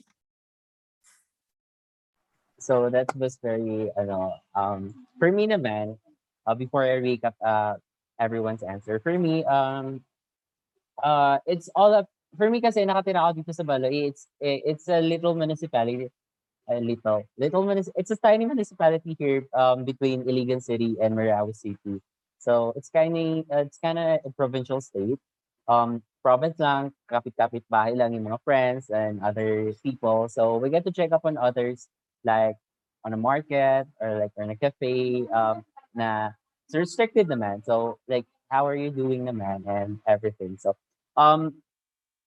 [2.65, 4.89] So that was very, ano, um,
[5.21, 6.01] for me naman,
[6.49, 7.77] uh, before I recap uh,
[8.17, 10.01] everyone's answer, for me, um,
[10.97, 15.01] uh, it's all up, for me kasi nakatira ako dito sa Baloy, it's, it's a
[15.01, 16.11] little municipality,
[16.69, 21.55] a little, little, munis- it's a tiny municipality here um, between Iligan City and Marawi
[21.55, 22.01] City.
[22.39, 25.17] So it's kind of, it's kind of a provincial state.
[25.67, 30.25] Um, province lang, kapit-kapit bahay lang yung mga friends and other people.
[30.25, 31.85] So we get to check up on others
[32.25, 32.57] like
[33.05, 35.61] on a market or like in a cafe um
[35.93, 36.33] na
[36.65, 37.61] it's restricted naman.
[37.61, 40.57] So like how are you doing naman and everything.
[40.57, 40.73] So
[41.13, 41.61] um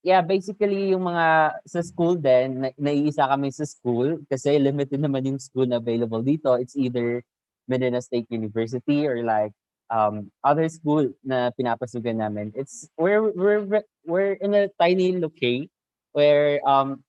[0.08, 5.28] yeah, basically yung mga sa school din, na, naiisa kami sa school kasi limited naman
[5.28, 6.56] yung school na available dito.
[6.56, 7.20] It's either
[7.68, 9.52] Medina State University or like
[9.92, 12.56] um other school na pinapasugan namin.
[12.56, 15.68] It's we're we're we're in a tiny locale
[16.16, 17.04] where um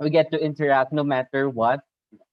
[0.00, 1.84] we get to interact no matter what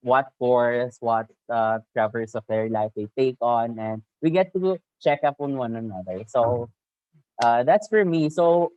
[0.02, 4.80] what course, what uh, travels of their life they take on, and we get to
[5.04, 6.24] check up on one another.
[6.32, 6.72] So
[7.43, 8.32] uh, that's for me.
[8.32, 8.72] So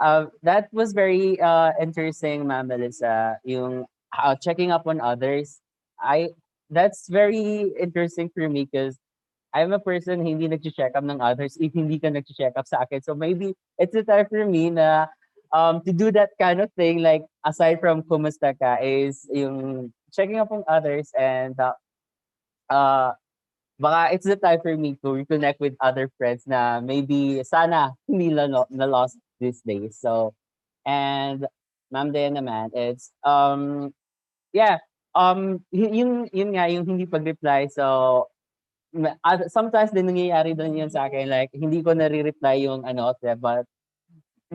[0.00, 3.38] uh, that was very uh, interesting, Ma'am Melissa.
[3.44, 5.60] Yung uh, checking up on others.
[6.00, 6.30] I
[6.70, 8.98] that's very interesting for me because
[9.54, 13.02] I'm a person hindi nag-check up ng others if hindi ka nag-check up sa akin.
[13.02, 15.08] So maybe it's a time for me na
[15.52, 20.38] um, to do that kind of thing like aside from kumusta ka is yung checking
[20.38, 21.72] up on others and uh,
[22.68, 23.12] uh,
[23.80, 28.28] baka it's the time for me to reconnect with other friends na maybe sana hindi
[28.28, 29.98] na, na lost these days.
[29.98, 30.34] So,
[30.86, 31.46] and
[31.90, 33.94] Ma'am Diana naman, it's, um,
[34.52, 34.78] yeah,
[35.14, 37.72] um, yun, yun nga, yung hindi pag-reply.
[37.72, 38.28] So,
[39.48, 43.64] sometimes din nangyayari din yun sa akin, like, hindi ko nare-reply yung ano, but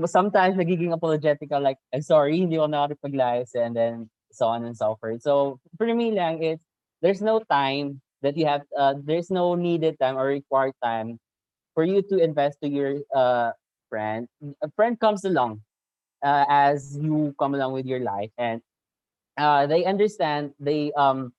[0.05, 4.77] sometimes nagiging apologetic ako, like, I'm sorry, hindi ko nakapag-reply, and then so on and
[4.77, 5.21] so forth.
[5.21, 6.63] So, for me lang, it's,
[7.01, 11.19] there's no time that you have, uh, there's no needed time or required time
[11.73, 13.51] for you to invest to your uh,
[13.93, 14.25] friend.
[14.65, 15.61] A friend comes along
[16.25, 18.57] uh, as you come along with your life, and
[19.37, 20.57] uh, they understand.
[20.57, 21.29] They um,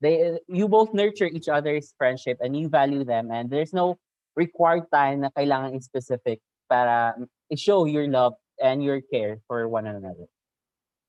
[0.00, 3.28] they you both nurture each other's friendship, and you value them.
[3.28, 4.00] And there's no
[4.40, 6.40] required time na kailangan in specific
[6.72, 7.12] para
[7.52, 10.24] show your love and your care for one another.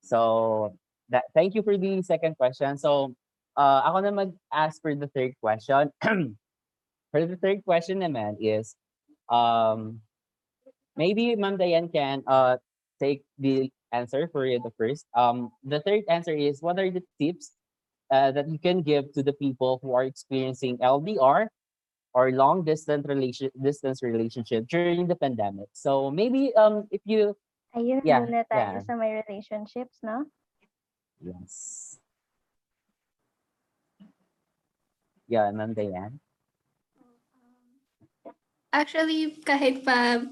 [0.03, 0.75] So
[1.15, 2.75] that thank you for the second question.
[2.75, 3.15] So
[3.55, 5.95] uh, ako na mag-ask for the third question.
[7.11, 8.75] for the third question naman is,
[9.31, 10.01] um,
[10.99, 12.59] maybe Ma'am Diane can uh,
[12.99, 15.07] take the answer for you the first.
[15.15, 17.55] Um, the third answer is, what are the tips
[18.11, 21.47] uh, that you can give to the people who are experiencing LDR
[22.11, 25.71] or long distance relation distance relationship during the pandemic?
[25.71, 28.81] So maybe um, if you Ayun Yeah, muna tayo yeah.
[28.81, 30.25] sa may relationships, no?
[31.21, 31.95] yes.
[35.29, 36.17] Yeah, Ma'am Diane.
[38.73, 40.25] Actually, kahit pa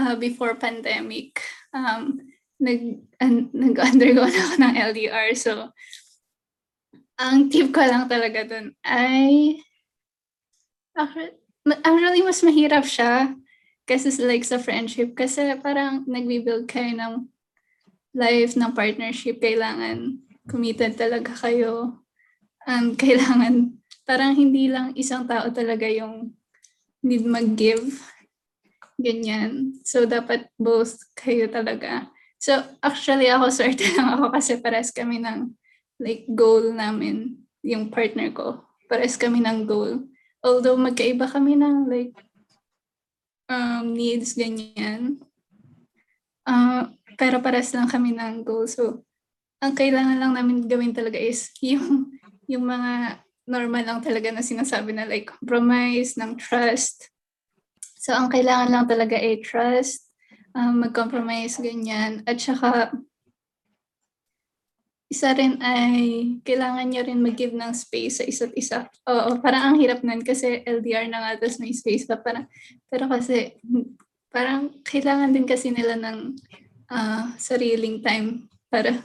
[0.00, 1.44] uh, before pandemic,
[1.76, 2.24] um,
[2.56, 5.28] nag, an, nag-undergo na ako ng LDR.
[5.36, 5.68] So,
[7.20, 9.60] ang tip ko lang talaga dun ay,
[10.96, 11.36] actually,
[11.68, 13.36] ma- actually mas mahirap siya
[13.84, 15.12] kasi like sa friendship.
[15.12, 17.14] Kasi parang nagbibuild kayo ng
[18.16, 19.42] life, ng partnership.
[19.42, 20.16] Kailangan
[20.48, 22.00] committed talaga kayo.
[22.64, 23.76] Um, kailangan,
[24.08, 26.32] parang hindi lang isang tao talaga yung
[27.04, 28.00] need mag-give.
[29.00, 29.80] Ganyan.
[29.80, 32.12] So, dapat both kayo talaga.
[32.36, 35.56] So, actually, ako swerte lang ako kasi pares kami ng
[36.00, 38.64] like goal namin, yung partner ko.
[38.88, 40.04] Pares kami ng goal.
[40.44, 42.16] Although magkaiba kami ng like
[43.48, 45.20] um, needs, ganyan.
[46.44, 48.64] Ah, pero pares lang kami ng goal.
[48.68, 49.04] So,
[49.60, 52.08] ang kailangan lang namin gawin talaga is yung,
[52.48, 57.12] yung mga normal lang talaga na sinasabi na like compromise, ng trust.
[58.00, 60.08] So, ang kailangan lang talaga ay trust,
[60.56, 62.24] um, mag-compromise, ganyan.
[62.24, 62.96] At saka,
[65.10, 68.88] isa rin ay kailangan nyo rin mag-give ng space sa isa't isa.
[69.04, 72.16] Oo, parang ang hirap nun kasi LDR na nga, tapos may space pa.
[72.16, 72.48] Parang,
[72.88, 73.58] pero kasi,
[74.32, 76.40] parang kailangan din kasi nila ng
[76.88, 79.02] ah, sariling time para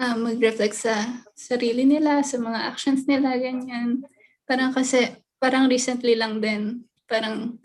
[0.00, 4.02] ah, mag-reflect sa sarili nila, sa mga actions nila, ganyan.
[4.42, 7.60] Parang kasi, parang recently lang din, parang,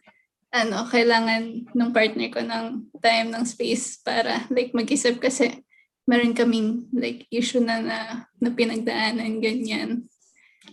[0.54, 5.66] ano, kailangan ng partner ko ng time, ng space para, like, mag-isip kasi
[6.06, 8.00] meron kaming, like, issue na na,
[8.38, 10.06] na pinagdaanan, ganyan.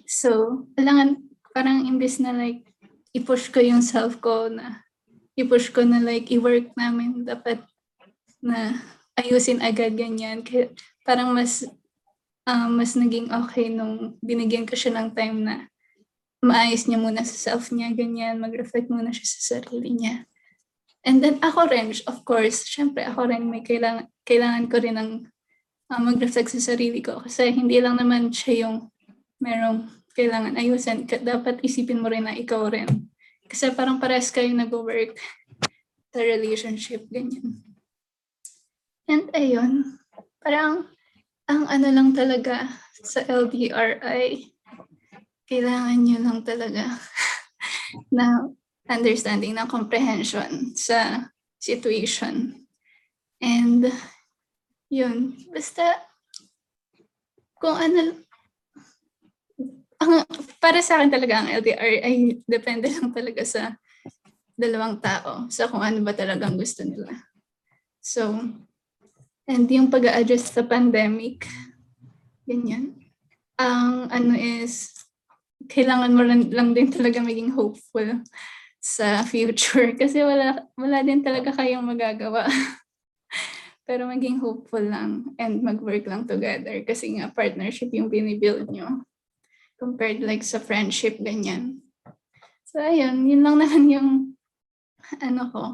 [0.04, 1.24] So, kailangan,
[1.56, 2.68] parang imbes na, like,
[3.16, 4.84] i-push ko yung self ko na,
[5.40, 7.64] i-push ko na, like, i-work namin, dapat
[8.44, 8.84] na
[9.16, 10.44] ayusin agad, ganyan.
[10.44, 10.70] Kaya,
[11.08, 11.64] parang mas
[12.44, 15.69] ah, mas naging okay nung binigyan ko siya ng time na
[16.40, 20.24] maayos niya muna sa self niya, ganyan, mag-reflect muna siya sa sarili niya.
[21.04, 25.10] And then ako rin, of course, syempre ako rin may kailangan, kailangan ko rin ng
[25.88, 28.92] ah, mag-reflect sa sarili ko kasi hindi lang naman siya yung
[29.40, 31.08] merong kailangan ayusin.
[31.08, 33.08] Dapat isipin mo rin na ikaw rin.
[33.48, 35.16] Kasi parang pares kayo nag-work
[36.12, 37.64] sa relationship, ganyan.
[39.10, 39.98] And ayun,
[40.44, 40.86] parang
[41.50, 42.70] ang ano lang talaga
[43.02, 44.49] sa LDR ay
[45.50, 46.84] kailangan nyo lang talaga
[48.16, 48.46] na
[48.86, 52.66] understanding, ng comprehension sa situation.
[53.42, 53.90] And
[54.90, 56.06] yun, basta
[57.58, 58.24] kung ano,
[60.00, 60.24] ang,
[60.58, 63.76] para sa akin talaga ang LDR ay depende lang talaga sa
[64.56, 67.12] dalawang tao, sa kung ano ba talagang gusto nila.
[68.00, 68.32] So,
[69.44, 71.44] and yung pag adjust sa pandemic,
[72.48, 72.96] ganyan.
[73.60, 74.99] Ang ano is,
[75.70, 78.26] kailangan mo lang, lang din talaga maging hopeful
[78.82, 82.50] sa future kasi wala wala din talaga kayong magagawa.
[83.86, 89.06] Pero maging hopeful lang and mag-work lang together kasi nga partnership yung binibuild nyo.
[89.78, 91.80] Compared like sa friendship, ganyan.
[92.66, 94.08] So ayun, yun lang naman yung
[95.18, 95.64] ano ko.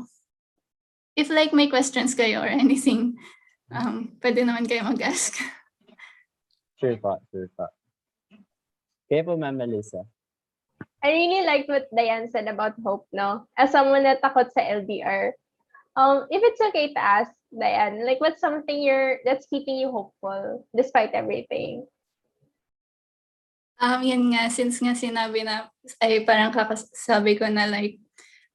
[1.17, 3.17] If like may questions kayo or anything,
[3.73, 5.37] um, pwede naman kayo mag-ask.
[6.77, 7.65] Sure po, sure po.
[9.07, 10.03] Kaya po, Ma'am Melissa.
[11.03, 13.47] I really liked what Diane said about hope, no?
[13.55, 15.33] As someone na takot sa LDR,
[15.95, 20.67] um, if it's okay to ask, Diane, like what's something you're that's keeping you hopeful
[20.75, 21.87] despite everything?
[23.79, 25.69] Um, yun nga, since nga sinabi na,
[26.01, 28.01] ay parang kakasabi ko na like,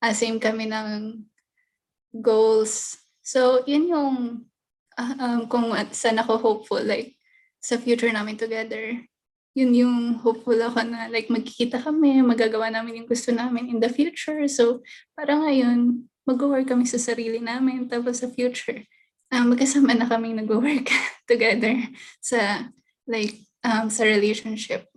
[0.01, 1.21] ah, same kami ng
[2.19, 2.97] goals.
[3.21, 4.17] So, yun yung,
[4.97, 7.15] ah, um, kung at- saan ako hopeful, like,
[7.61, 8.97] sa future namin together.
[9.51, 13.91] Yun yung hopeful ako na, like, magkikita kami, magagawa namin yung gusto namin in the
[13.91, 14.47] future.
[14.47, 14.79] So,
[15.11, 17.91] parang ngayon, mag-work kami sa sarili namin.
[17.91, 18.87] Tapos sa future,
[19.27, 20.87] ah, magkasama na kaming nag-work
[21.29, 21.75] together
[22.23, 22.71] sa,
[23.03, 24.87] like, um, sa relationship.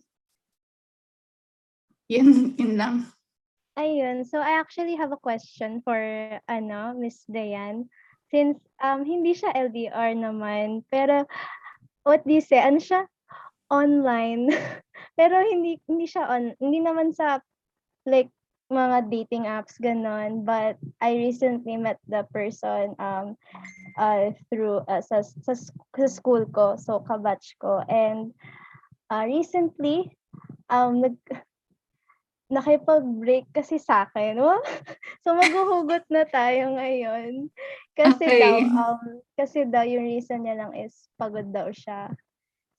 [2.08, 2.96] Yun, yun lang.
[3.74, 5.98] Ayun, so I actually have a question for
[6.46, 7.90] ano, Miss Dayan.
[8.30, 11.26] Since um hindi siya LDR naman, pero
[12.06, 12.62] what do you say?
[12.62, 13.10] Ano siya?
[13.70, 14.50] Online.
[15.18, 17.40] pero hindi hindi siya on, hindi naman sa
[18.04, 18.28] like
[18.72, 23.36] mga dating apps ganon, but I recently met the person um
[24.00, 28.32] uh, through uh, sa, sa sa school ko, so kabatch ko and
[29.12, 30.16] uh, recently
[30.72, 31.16] um nag
[32.52, 34.36] nakipag-break kasi sa akin.
[34.36, 34.60] Wow.
[35.24, 37.48] so maghuhugot na tayo ngayon.
[37.96, 38.68] Kasi daw Okay.
[38.68, 39.00] um
[39.34, 42.12] kasi daw yung reason niya lang is pagod daw siya.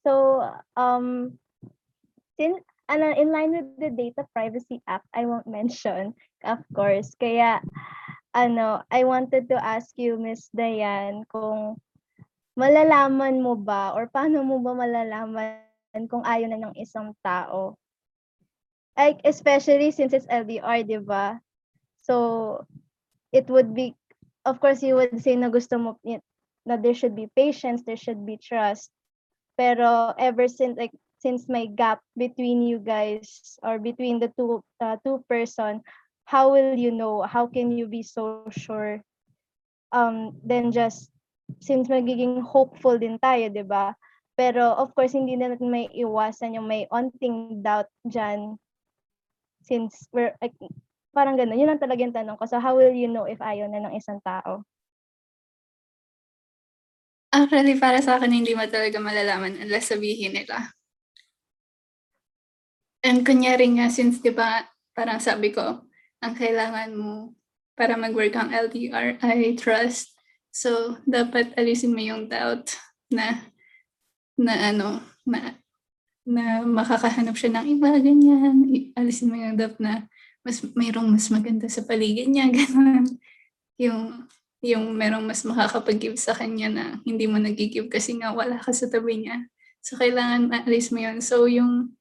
[0.06, 0.46] So
[0.78, 1.34] um
[2.38, 6.14] sin ano, in line with the Data Privacy Act, I won't mention,
[6.46, 7.18] of course.
[7.18, 7.58] Kaya
[8.38, 11.82] ano, I wanted to ask you, Miss Diane, kung
[12.54, 17.74] malalaman mo ba or paano mo ba malalaman kung ayaw na ng isang tao?
[18.96, 21.42] Like, especially since it's LDR, di ba?
[22.00, 22.64] So,
[23.36, 23.98] it would be,
[24.48, 26.00] of course, you would say na gusto mo,
[26.64, 28.88] na there should be patience, there should be trust.
[29.56, 30.94] Pero ever since, like,
[31.26, 35.82] since may gap between you guys or between the two uh, two person,
[36.30, 37.26] how will you know?
[37.26, 39.02] How can you be so sure?
[39.90, 41.10] Um, then just
[41.62, 43.98] since magiging hopeful din tayo, 'di ba?
[44.36, 48.60] Pero of course hindi na natin may iwasan yung may onting doubt diyan
[49.64, 50.54] since we're like
[51.16, 51.58] parang ganun.
[51.58, 52.46] Yun ang talaga yung tanong ko.
[52.46, 54.62] So how will you know if ayaw na ng isang tao?
[57.36, 60.72] Actually, para sa akin, hindi mo talaga malalaman unless sabihin nila.
[63.04, 64.64] And kunyari nga, since di ba,
[64.96, 65.84] parang sabi ko,
[66.24, 67.36] ang kailangan mo
[67.76, 70.16] para mag-work ang LDR ay trust.
[70.56, 72.72] So, dapat alisin mo yung doubt
[73.12, 73.52] na,
[74.40, 75.60] na ano, na,
[76.24, 78.64] na makakahanap siya ng iba, ganyan.
[78.96, 80.08] Alisin mo yung doubt na
[80.48, 83.20] mas mayroong mas maganda sa paligid niya, ganun.
[83.76, 84.24] Yung,
[84.64, 88.88] yung merong mas makakapag-give sa kanya na hindi mo nag-give kasi nga wala ka sa
[88.88, 89.48] tabi niya.
[89.86, 91.22] So, kailangan maalis mo yun.
[91.22, 91.94] So, yung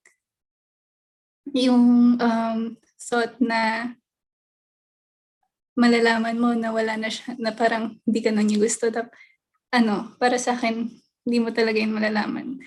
[1.53, 2.59] yung um,
[2.97, 3.93] thought na
[5.77, 8.89] malalaman mo na wala na siya, na parang hindi ka na gusto.
[8.89, 9.11] Tap,
[9.75, 10.87] ano, para sa akin,
[11.27, 12.63] hindi mo talaga yun malalaman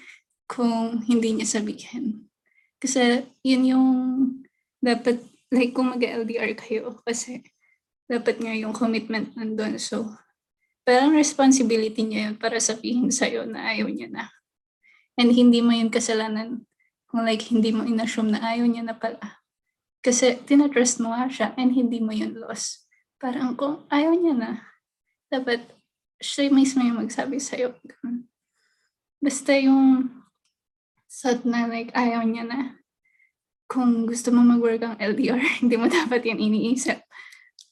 [0.45, 2.27] kung hindi niya sabihin.
[2.77, 3.89] Kasi yun yung
[4.83, 7.41] dapat, like kung mag-LDR kayo, kasi
[8.07, 9.75] dapat nga yung commitment nandun.
[9.77, 10.15] So,
[10.87, 14.31] parang responsibility niya yun para sabihin sa'yo na ayaw niya na.
[15.19, 16.63] And hindi mo yun kasalanan
[17.11, 19.43] kung like hindi mo inassume na ayaw niya na pala.
[19.99, 22.87] Kasi tinatrust mo nga siya and hindi mo yun loss.
[23.19, 24.51] Parang kung ayaw niya na,
[25.27, 25.67] dapat
[26.23, 27.75] siya mismo yung magsabi sa'yo.
[29.19, 30.07] Basta yung
[31.09, 32.59] thought na like ayaw niya na,
[33.67, 37.03] kung gusto mo mag-work ang LDR, hindi mo dapat yan iniisip.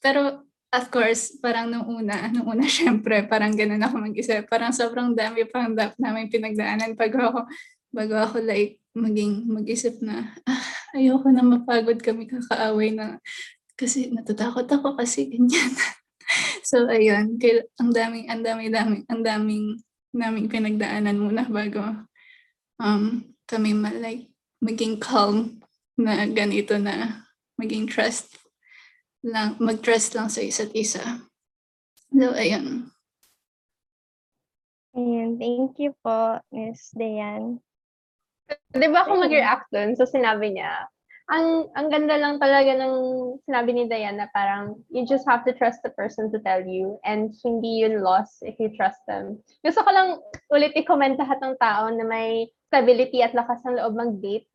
[0.05, 4.45] Pero of course, parang nung una, nung una syempre, parang ganun ako mag-isip.
[4.45, 7.49] Parang sobrang dami pang dap namin pinagdaanan pag ako,
[7.89, 13.17] bago ako like maging mag-isip na, ah, ayoko na mapagod kami kakaaway na
[13.73, 15.73] kasi natatakot ako kasi ganyan.
[16.69, 19.65] so ayun, kail- ang daming, ang daming, daming, ang daming
[20.15, 21.83] naming pinagdaanan muna bago
[22.79, 24.31] um, kami ma- like
[24.63, 25.59] maging calm
[25.99, 27.27] na ganito na
[27.59, 28.31] maging trust
[29.25, 31.01] lang, mag-trust lang sa isa't isa.
[32.13, 32.93] So, ayun.
[34.95, 37.59] Ayun, thank you po, Miss Dayan.
[38.71, 40.87] Di ba ako mag-react dun sa sinabi niya?
[41.25, 42.93] ang ang ganda lang talaga ng
[43.49, 47.33] sinabi ni Diana parang you just have to trust the person to tell you and
[47.41, 49.41] hindi yun loss if you trust them.
[49.65, 50.21] Gusto ko lang
[50.53, 54.45] ulit i-comment lahat ng tao na may stability at lakas ng loob mag-date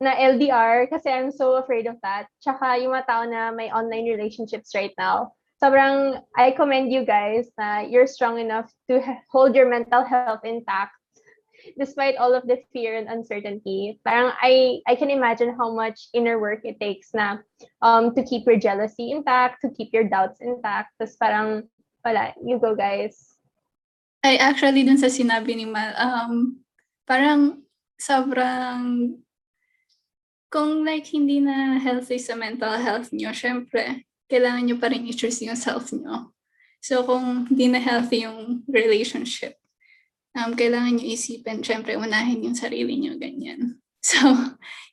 [0.00, 2.28] na LDR kasi I'm so afraid of that.
[2.44, 5.32] Tsaka yung mga tao na may online relationships right now.
[5.56, 9.00] Sobrang I commend you guys na you're strong enough to
[9.32, 10.92] hold your mental health intact
[11.80, 13.98] despite all of the fear and uncertainty.
[14.04, 17.40] Parang I I can imagine how much inner work it takes na
[17.80, 20.92] um to keep your jealousy intact, to keep your doubts intact.
[21.00, 21.64] Tapos parang
[22.04, 23.36] wala, you go guys.
[24.26, 26.58] Ay, actually, dun sa sinabi ni Mal, um,
[27.06, 27.62] parang
[27.94, 29.14] sobrang,
[30.56, 35.44] kung like hindi na healthy sa mental health nyo, syempre, kailangan nyo pa rin i-choose
[35.44, 36.32] yung self nyo.
[36.80, 39.60] So, kung hindi na healthy yung relationship,
[40.32, 43.76] um, kailangan nyo isipin, syempre, unahin yung sarili nyo, ganyan.
[44.06, 44.22] So,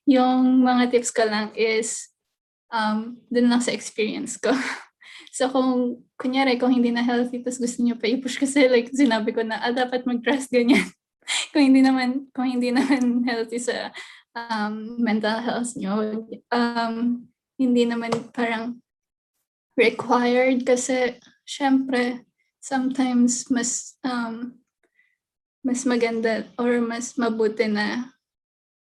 [0.09, 2.09] yung mga tips ko lang is,
[2.73, 4.51] um, dun lang sa experience ko.
[5.33, 9.33] So kung, kunyari, kung hindi na healthy, tapos gusto niyo pa i-push kasi like sinabi
[9.33, 10.85] ko na, ah, dapat mag-trust ganyan.
[11.49, 13.89] kung hindi naman, kung hindi naman healthy sa
[14.35, 17.25] um, mental health niyo, um,
[17.57, 18.81] hindi naman parang
[19.77, 22.25] required kasi syempre,
[22.61, 24.57] sometimes mas, um,
[25.63, 28.11] mas maganda or mas mabuti na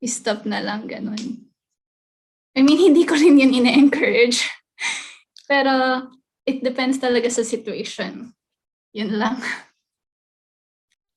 [0.02, 1.46] i-stop na lang ganun.
[2.52, 4.44] I mean, hindi ko rin yun ina-encourage.
[5.50, 6.04] Pero,
[6.44, 8.34] it depends talaga sa situation.
[8.92, 9.40] Yun lang.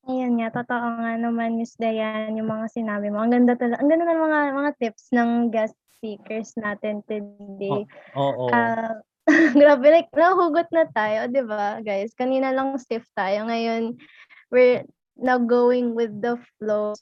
[0.06, 3.26] Ayan nga, totoo nga naman, Miss Dayan, yung mga sinabi mo.
[3.26, 7.90] Ang ganda talaga, ang ganda ng mga mga tips ng guest speakers natin today.
[8.14, 8.46] Oo.
[8.54, 9.02] Ah,
[9.58, 12.14] grabe, like, nahugot na tayo, di ba, guys?
[12.14, 13.50] Kanina lang stiff tayo.
[13.50, 13.98] Ngayon,
[14.54, 14.86] we're
[15.18, 16.94] now going with the flow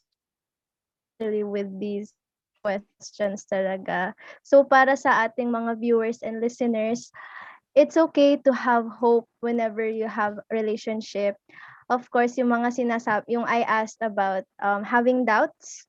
[1.20, 2.16] really with these
[2.64, 4.16] questions talaga.
[4.47, 7.12] So, para sa ating mga viewers and listeners,
[7.76, 11.36] it's okay to have hope whenever you have relationship.
[11.94, 15.86] Of course, yung mga sinasab, yung I asked about um, having doubts,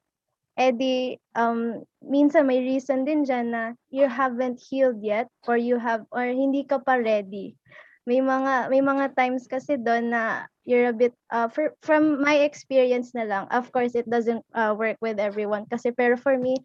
[0.61, 6.05] eh um, minsan may reason din dyan na you haven't healed yet or you have,
[6.13, 7.57] or hindi ka pa ready.
[8.05, 12.45] May mga, may mga times kasi doon na you're a bit, uh, for, from my
[12.45, 15.65] experience na lang, of course, it doesn't uh, work with everyone.
[15.73, 16.61] Kasi, pero for me,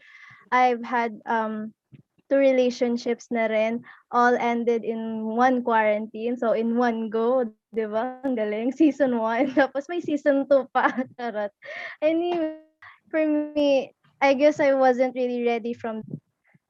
[0.51, 1.71] I've had um,
[2.27, 8.17] two relationships na rin, all ended in one quarantine, so in one go, di ba?
[8.25, 11.53] Ang galing, season 1, tapos may season 2 pa, charot.
[12.01, 12.61] Anyway,
[13.09, 16.03] for me, I guess I wasn't really ready from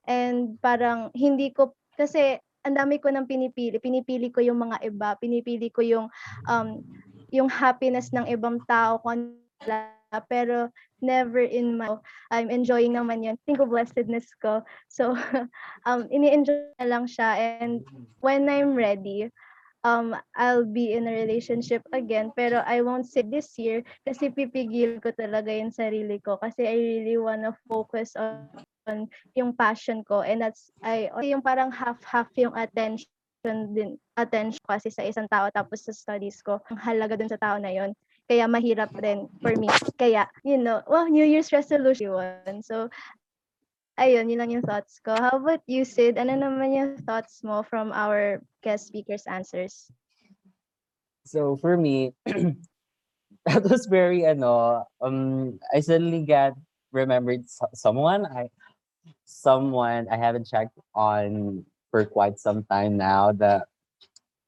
[0.09, 3.77] and parang hindi ko kasi ang dami ko nang pinipili.
[3.77, 6.07] Pinipili ko yung mga iba, pinipili ko yung
[6.49, 6.81] um
[7.29, 9.85] yung happiness ng ibang tao kung ano
[10.25, 10.73] pero
[11.05, 11.93] never in my
[12.33, 13.37] I'm enjoying naman yun.
[13.45, 14.65] Think of blessedness ko.
[14.89, 15.13] So
[15.89, 17.85] um ini-enjoy na lang siya and
[18.21, 19.29] when I'm ready
[19.83, 24.99] um I'll be in a relationship again pero I won't say this year kasi pipigil
[24.99, 29.07] ko talaga yung sarili ko kasi I really wanna focus on
[29.37, 33.07] yung passion ko and that's I yung parang half-half yung attention
[33.71, 37.55] din attention kasi sa isang tao tapos sa studies ko ang halaga dun sa tao
[37.55, 37.95] na yon
[38.29, 39.65] kaya mahirap rin for me.
[39.97, 42.61] Kaya you know well New Year's resolution.
[42.61, 42.93] So
[43.99, 45.11] ayun yun lang yung thoughts ko.
[45.13, 46.15] How about you Sid?
[46.15, 49.91] Ano naman yung thoughts mo from our guest speakers answers?
[51.27, 52.15] So for me,
[53.45, 56.55] that was very ano, um I suddenly got
[56.95, 57.45] remembered
[57.75, 58.49] someone I
[59.25, 63.69] someone I haven't checked on for quite some time now that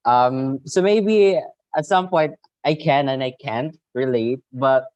[0.04, 1.38] um so maybe
[1.76, 2.34] at some point
[2.64, 4.90] I can and I can't relate but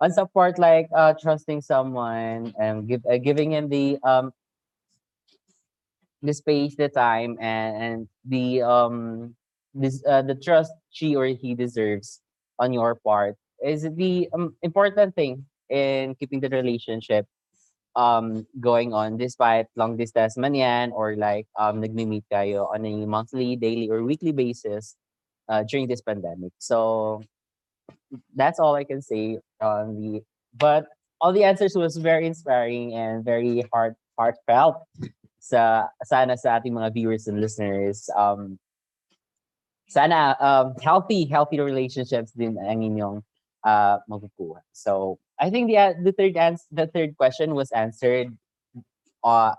[0.00, 4.32] on some part like uh trusting someone and give uh, giving him the um
[6.22, 9.34] the space the time and and the um
[9.74, 12.20] this uh, the trust she or he deserves
[12.58, 17.26] on your part is the um, important thing in keeping the relationship
[17.96, 23.06] um going on despite long distance man yan or like um nagme-meet kayo on a
[23.06, 24.96] monthly, daily or weekly basis
[25.48, 26.52] uh, during this pandemic.
[26.58, 27.22] So
[28.34, 30.22] that's all I can say on the
[30.56, 30.86] but
[31.20, 34.82] all the answers was very inspiring and very heart heartfelt
[35.38, 38.58] sa sana sa ating mga viewers and listeners um
[39.88, 43.24] sana um, healthy healthy relationships din ang inyong
[43.64, 44.60] uh, makukuha.
[44.76, 48.28] So I think the the third ans- the third question was answered
[49.24, 49.54] uh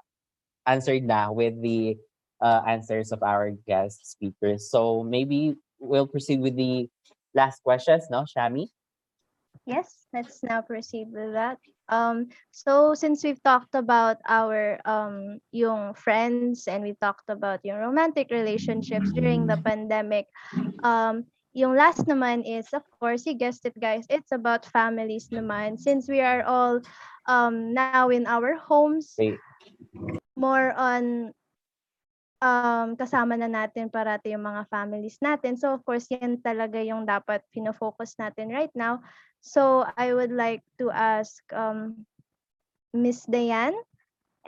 [0.68, 1.98] answered na with the
[2.42, 4.70] uh, answers of our guest speakers.
[4.70, 6.90] So maybe we'll proceed with the
[7.36, 8.70] last questions, no, Shami?
[9.66, 11.58] Yes let's now proceed with that.
[11.90, 17.82] Um, so since we've talked about our um yung friends and we talked about yung
[17.82, 20.26] romantic relationships during the pandemic,
[20.84, 25.82] um, yung last naman is of course you guessed it guys, it's about families naman.
[25.82, 26.82] Since we are all
[27.26, 29.18] um now in our homes
[30.40, 31.34] more on
[32.42, 35.60] um, kasama na natin parati yung mga families natin.
[35.60, 39.04] So, of course, yan talaga yung dapat pino-focus natin right now.
[39.40, 42.04] So, I would like to ask um,
[42.92, 43.76] Miss Dayan.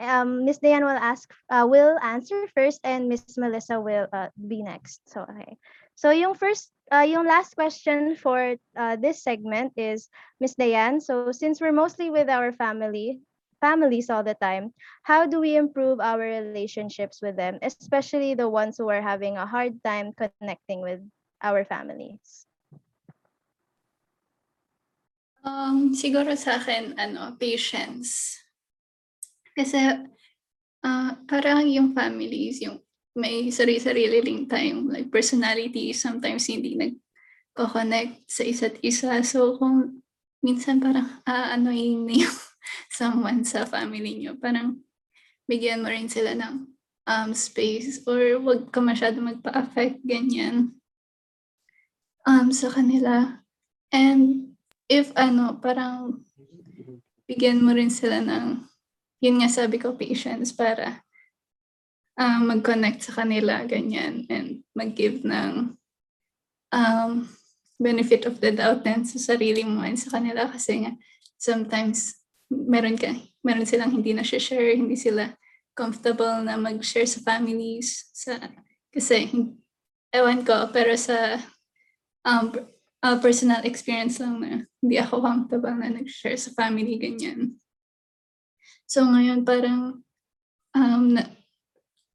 [0.00, 4.64] Um, Miss Dayan will ask, uh, will answer first and Miss Melissa will uh, be
[4.64, 5.04] next.
[5.08, 5.56] So, okay.
[5.94, 10.08] So, yung first, uh, yung last question for uh, this segment is
[10.40, 11.00] Miss Dayan.
[11.00, 13.20] So, since we're mostly with our family,
[13.62, 14.74] families all the time,
[15.06, 19.46] how do we improve our relationships with them, especially the ones who are having a
[19.46, 20.98] hard time connecting with
[21.38, 22.50] our families?
[25.46, 28.38] Um, siguro sa akin, ano, patience.
[29.54, 29.78] Kasi,
[30.82, 32.82] ah, parang yung families, yung
[33.14, 39.20] may sarili-sarili ring tayong like personality, sometimes hindi nag-connect sa isa't isa.
[39.22, 40.02] So, kung
[40.40, 42.38] minsan parang aanoyin na yung
[42.98, 44.82] someone sa family nyo, parang
[45.46, 46.66] bigyan mo rin sila ng
[47.06, 50.76] um, space or wag ka masyado magpa-affect, ganyan
[52.26, 53.42] um, sa kanila.
[53.92, 54.54] And
[54.86, 56.24] if ano, parang
[57.26, 58.64] bigyan mo rin sila ng,
[59.22, 61.02] yun nga sabi ko, patience para
[62.18, 65.74] ah, mag-connect sa kanila, ganyan, and mag-give ng
[66.72, 67.28] um,
[67.82, 70.92] benefit of the doubt din sa sarili mo and sa kanila kasi nga
[71.34, 72.21] sometimes
[72.52, 75.32] meron ka, meron silang hindi na share, hindi sila
[75.72, 78.36] comfortable na mag-share sa families sa
[78.92, 79.32] kasi
[80.12, 81.40] ewan ko pero sa
[82.28, 82.52] um,
[83.00, 84.52] uh, personal experience lang na
[84.84, 87.56] hindi ako comfortable na nag-share sa family ganyan.
[88.84, 90.04] So ngayon parang
[90.76, 91.24] um, na,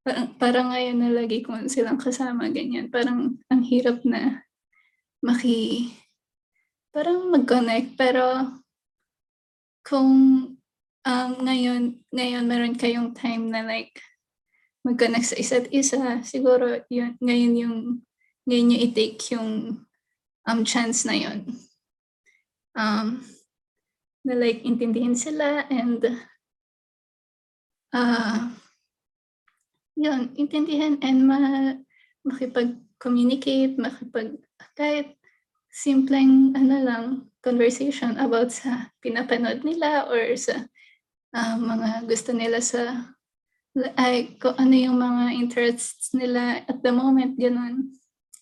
[0.06, 2.94] parang, parang ngayon na lagi ko silang kasama ganyan.
[2.94, 4.46] Parang ang hirap na
[5.26, 5.90] maki
[6.94, 8.54] parang mag-connect pero
[9.88, 10.12] kung
[11.08, 13.96] um, ngayon ngayon meron kayong time na like
[14.84, 17.78] mag-connect sa isa't isa siguro yun ngayon yung
[18.44, 19.52] ngayon yung i-take yung
[20.48, 21.52] um, chance na yun.
[22.76, 23.24] Um,
[24.24, 26.04] na like intindihin sila and
[27.92, 28.52] ah
[29.98, 31.40] yun, intindihan and ma
[32.28, 34.38] makipag-communicate, makipag
[34.78, 35.18] kahit
[35.74, 37.06] simpleng ano lang
[37.48, 40.68] conversation about sa pinapanood nila or sa
[41.32, 43.16] ah, mga gusto nila sa
[43.95, 47.93] ay kung ano yung mga interests nila at the moment ganun.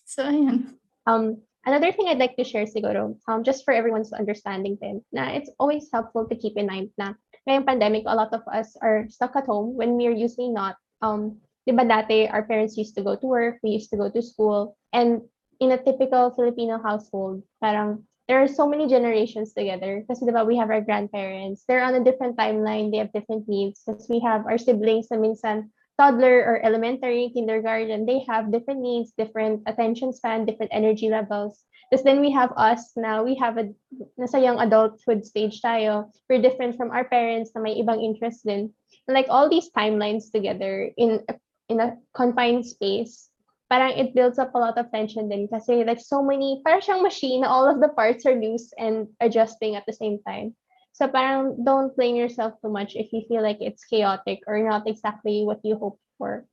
[0.08, 0.80] So ayun.
[1.06, 5.36] Um, another thing I'd like to share siguro, um, just for everyone's understanding din, na
[5.36, 9.06] it's always helpful to keep in mind na ngayong pandemic, a lot of us are
[9.12, 10.80] stuck at home when we're usually not.
[11.04, 11.38] Um,
[11.68, 14.22] di ba dati, our parents used to go to work, we used to go to
[14.24, 15.20] school, and
[15.60, 20.02] in a typical Filipino household, parang there are so many generations together.
[20.02, 23.82] Because we have our grandparents, they're on a different timeline, they have different needs.
[23.86, 29.12] Because we have our siblings na minsan toddler or elementary, kindergarten, they have different needs,
[29.16, 31.64] different attention span, different energy levels.
[31.90, 33.70] Because then we have us now, we have a,
[34.18, 36.10] nasa young adulthood stage tayo.
[36.28, 38.74] We're different from our parents na may ibang interest din.
[39.06, 41.22] Like all these timelines together in
[41.68, 43.30] in a confined space,
[43.68, 47.02] parang it builds up a lot of tension din kasi like so many, parang siyang
[47.02, 50.54] machine all of the parts are loose and adjusting at the same time.
[50.96, 54.88] So parang don't blame yourself too much if you feel like it's chaotic or not
[54.88, 56.46] exactly what you hoped for.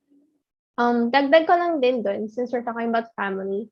[0.76, 3.70] Um, dagdag ko lang din dun, since we're talking about family,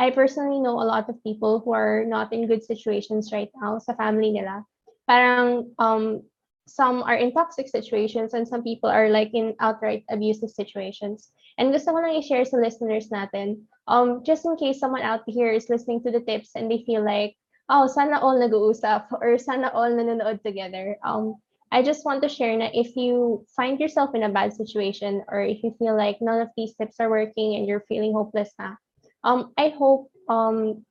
[0.00, 3.78] I personally know a lot of people who are not in good situations right now
[3.78, 4.66] sa family nila.
[5.06, 6.24] Parang um,
[6.66, 11.32] some are in toxic situations and some people are like in outright abusive situations.
[11.60, 15.52] And gusto ko lang i-share sa listeners natin, um, just in case someone out here
[15.52, 17.36] is listening to the tips and they feel like,
[17.68, 20.96] oh, sana all nag-uusap or sana all nanonood together.
[21.04, 21.36] Um,
[21.68, 25.44] I just want to share na if you find yourself in a bad situation or
[25.44, 28.80] if you feel like none of these tips are working and you're feeling hopeless na,
[29.22, 30.82] um, I hope um,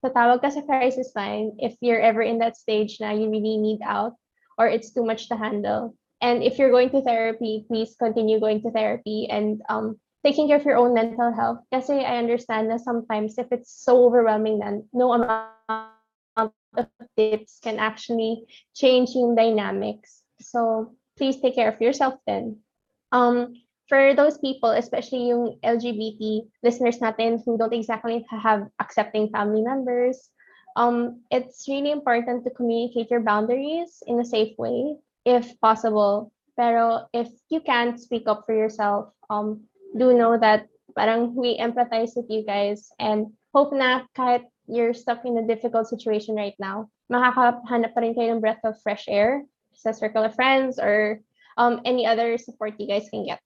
[0.00, 3.84] tatawag ka sa crisis line if you're ever in that stage na you really need
[3.84, 4.16] out
[4.56, 5.92] or it's too much to handle.
[6.24, 10.58] And if you're going to therapy, please continue going to therapy and um, taking care
[10.58, 11.62] of your own mental health.
[11.70, 15.54] Kasi I understand that sometimes if it's so overwhelming, then no amount
[16.34, 16.50] of
[17.16, 18.42] tips can actually
[18.74, 20.26] change yung dynamics.
[20.42, 22.58] So please take care of yourself then.
[23.14, 23.54] Um,
[23.86, 30.18] for those people, especially yung LGBT listeners natin who don't exactly have accepting family members,
[30.74, 36.34] um, it's really important to communicate your boundaries in a safe way, if possible.
[36.58, 42.16] Pero if you can't speak up for yourself, um, do know that parang we empathize
[42.16, 46.88] with you guys and hope na kahit you're stuck in a difficult situation right now,
[47.12, 49.44] makakahanap pa rin kayo ng breath of fresh air
[49.76, 51.20] sa circle of friends or
[51.56, 53.40] um, any other support you guys can get.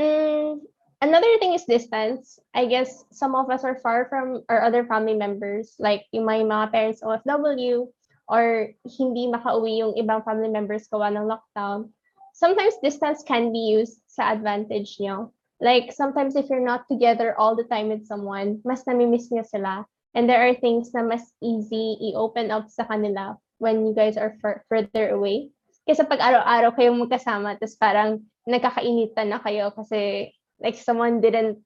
[0.00, 0.60] Mm,
[1.00, 2.38] another thing is distance.
[2.52, 6.42] I guess some of us are far from our other family members, like yung may
[6.42, 7.88] mga parents OFW
[8.26, 11.94] or hindi makauwi yung ibang family members gawa ng lockdown.
[12.34, 15.32] Sometimes distance can be used sa advantage nyo.
[15.60, 19.88] Like sometimes if you're not together all the time with someone, mas namimiss niyo sila.
[20.16, 24.36] And there are things na mas easy i-open up sa kanila when you guys are
[24.40, 25.52] fur- further away.
[25.88, 28.10] Kasi pag araw-araw kayong magkasama, tapos parang
[28.44, 31.60] nagkakainitan na kayo kasi like someone didn't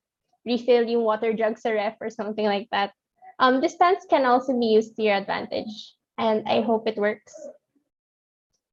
[0.45, 2.91] refill yung water jug sa ref or something like that.
[3.39, 5.97] Um, distance can also be used to your advantage.
[6.21, 7.33] And I hope it works.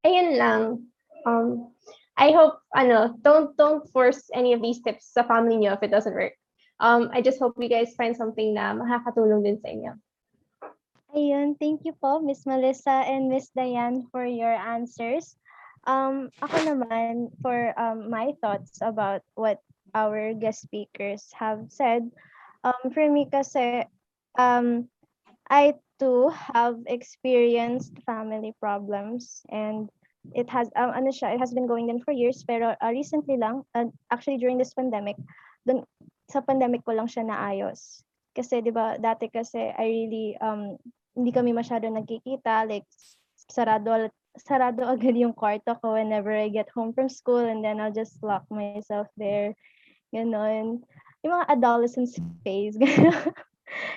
[0.03, 0.91] Ayun lang.
[1.23, 1.71] Um,
[2.17, 5.93] I hope, ano, don't don't force any of these tips sa family niyo if it
[5.93, 6.33] doesn't work.
[6.81, 9.91] Um, I just hope you guys find something na makakatulong din sa inyo.
[11.13, 15.37] Ayun, thank you po, Miss Melissa and Miss Diane for your answers.
[15.87, 19.63] Um, ako naman, for um, my thoughts about what
[19.95, 22.11] our guest speakers have said,
[22.65, 23.87] um, for me kasi,
[24.35, 24.91] um,
[25.47, 29.89] I too have experienced family problems and
[30.33, 33.37] it has, um, ano siya, it has been going on for years, pero uh, recently
[33.37, 35.15] lang, uh, actually during this pandemic,
[35.67, 35.83] dun,
[36.27, 38.03] sa pandemic ko lang siya naayos.
[38.35, 40.77] Kasi 'di ba dati kasi I really um
[41.17, 42.85] hindi kami masyado nagkikita like
[43.49, 47.95] sarado sarado agad yung kwarto ko whenever I get home from school and then I'll
[47.95, 49.57] just lock myself there.
[50.13, 50.85] Ganon.
[51.25, 52.13] Yung mga adolescent
[52.45, 52.77] phase.
[52.81, 53.33] Ganon.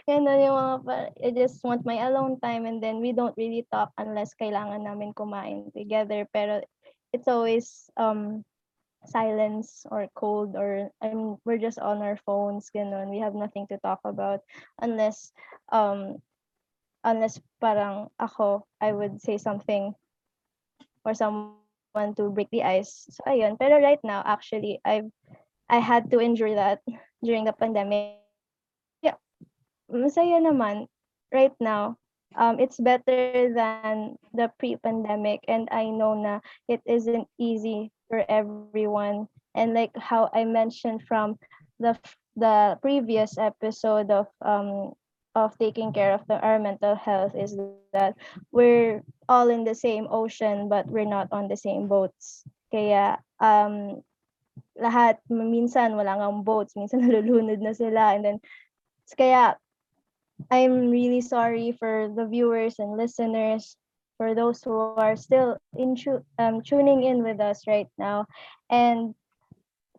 [0.08, 3.66] Ganon yung mga pa- I just want my alone time and then we don't really
[3.70, 6.26] talk unless kailangan namin kumain together.
[6.32, 6.62] Pero
[7.12, 8.44] it's always um
[9.06, 11.14] silence or cold or I
[11.44, 14.44] we're just on our phones ganon we have nothing to talk about
[14.82, 15.32] unless
[15.72, 16.20] um
[17.04, 19.94] unless parang ako I would say something
[21.04, 23.06] or someone to break the ice.
[23.10, 23.58] So ayun.
[23.58, 25.10] Pero right now actually I've
[25.68, 26.82] I had to endure that
[27.24, 28.19] during the pandemic
[29.90, 30.86] masaya naman
[31.34, 31.96] right now.
[32.38, 36.38] Um it's better than the pre-pandemic and I know na
[36.70, 39.26] it isn't easy for everyone.
[39.58, 41.38] And like how I mentioned from
[41.82, 41.98] the
[42.38, 44.94] the previous episode of um
[45.34, 47.54] of taking care of the, our mental health is
[47.92, 48.14] that
[48.50, 52.46] we're all in the same ocean but we're not on the same boats.
[52.70, 54.02] Kaya um
[54.78, 58.38] lahat minsan wala ngang boats minsan nalulunod na sila and then
[59.18, 59.58] kaya
[60.50, 63.76] I'm really sorry for the viewers and listeners
[64.20, 65.96] for those who are still in
[66.38, 68.26] um, tuning in with us right now.
[68.68, 69.14] And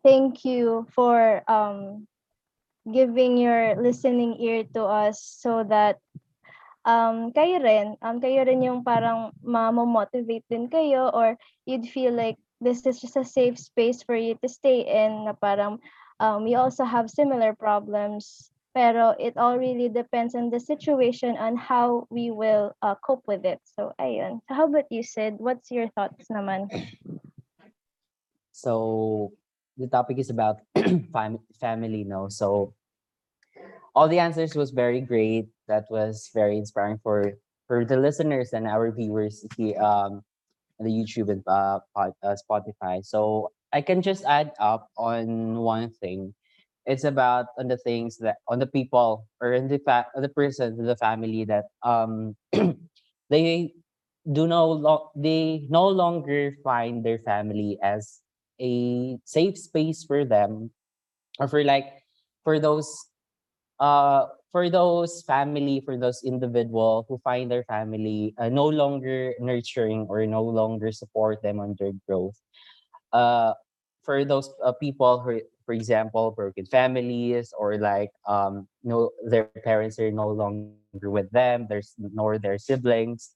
[0.02, 2.06] thank you for um,
[2.86, 5.98] giving your listening ear to us so that
[6.86, 11.34] um, kayo rin, um, kayo rin yung parang ma-motivate din kayo or
[11.66, 15.34] you'd feel like this is just a safe space for you to stay in na
[15.34, 15.82] parang
[16.22, 21.58] um, we also have similar problems pero it all really depends on the situation and
[21.58, 23.60] how we will uh, cope with it.
[23.64, 24.40] So, ayun.
[24.48, 25.36] So, how about you, Sid?
[25.38, 26.68] What's your thoughts naman?
[28.52, 29.32] So
[29.76, 30.60] the topic is about
[31.12, 32.28] fam- family, no?
[32.28, 32.74] So
[33.94, 35.48] all the answers was very great.
[35.68, 37.34] That was very inspiring for
[37.66, 40.22] for the listeners and our viewers here um
[40.80, 43.04] on the YouTube and uh, pod, uh, Spotify.
[43.04, 46.34] So I can just add up on one thing.
[46.86, 50.76] It's about on the things that on the people or in the fa- the person,
[50.84, 52.36] the family that um
[53.30, 53.74] they
[54.30, 58.20] do no lo- they no longer find their family as
[58.60, 60.70] a safe space for them
[61.40, 61.86] or for like
[62.44, 62.88] for those
[63.80, 70.06] uh for those family for those individual who find their family uh, no longer nurturing
[70.08, 72.36] or no longer support them on their growth.
[73.12, 73.54] Uh
[74.04, 75.40] for those uh, people who
[75.72, 81.64] for example broken families or like um no their parents are no longer with them
[81.68, 83.32] there's nor their siblings.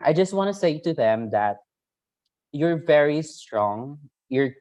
[0.00, 1.58] I just want to say to them that
[2.52, 3.98] you're very strong.
[4.30, 4.54] You're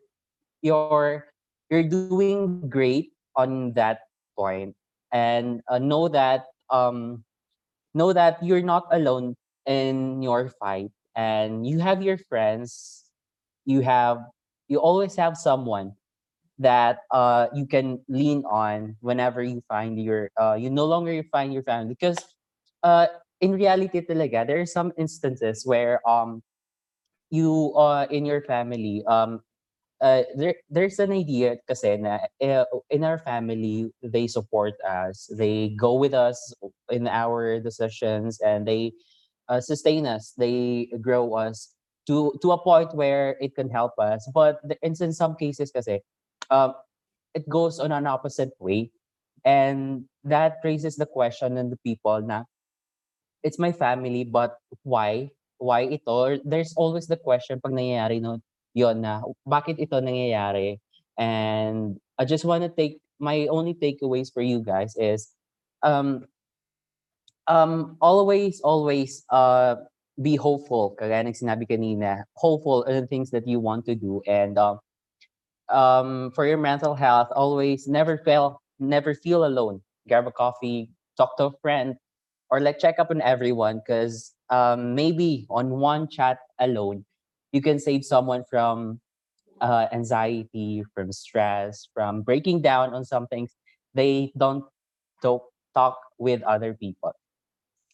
[0.65, 1.29] you're
[1.69, 4.73] you're doing great on that point.
[5.13, 7.21] And uh, know that um
[7.93, 9.35] know that you're not alone
[9.69, 10.89] in your fight.
[11.13, 13.05] And you have your friends.
[13.65, 14.25] You have
[14.67, 15.93] you always have someone
[16.59, 21.23] that uh you can lean on whenever you find your uh you no longer you
[21.31, 21.95] find your family.
[21.97, 22.17] Because
[22.83, 23.07] uh
[23.41, 26.43] in reality talaga, there are some instances where um
[27.29, 29.41] you uh in your family um
[30.01, 35.31] uh, there there's an idea kasi na uh, in our family they support us.
[35.31, 36.53] They go with us
[36.91, 38.91] in our decisions and they
[39.47, 40.33] uh, sustain us.
[40.37, 41.71] They grow us
[42.07, 44.27] to to a point where it can help us.
[44.35, 46.03] But in in some cases kasi
[46.53, 46.77] um
[47.33, 48.93] it goes on an opposite way.
[49.43, 52.45] And that raises the question in the people na
[53.41, 55.33] it's my family but why?
[55.57, 56.39] Why ito?
[56.45, 58.39] There's always the question pag nangyayari no
[58.77, 60.79] yon na bakit ito nangyayari?
[61.17, 65.33] And I just want to take my only takeaways for you guys is
[65.83, 66.23] um
[67.47, 69.75] um always always uh
[70.21, 70.95] be hopeful.
[70.95, 74.79] Kagaya ng sinabi kanina hopeful in the things that you want to do and um
[75.69, 81.37] um for your mental health always never feel never feel alone grab a coffee talk
[81.37, 81.95] to a friend
[82.49, 87.05] or like check up on everyone because um maybe on one chat alone
[87.53, 88.99] you can save someone from
[89.61, 93.55] uh, anxiety, from stress, from breaking down on some things
[93.93, 94.65] they don't
[95.21, 97.13] talk, talk with other people.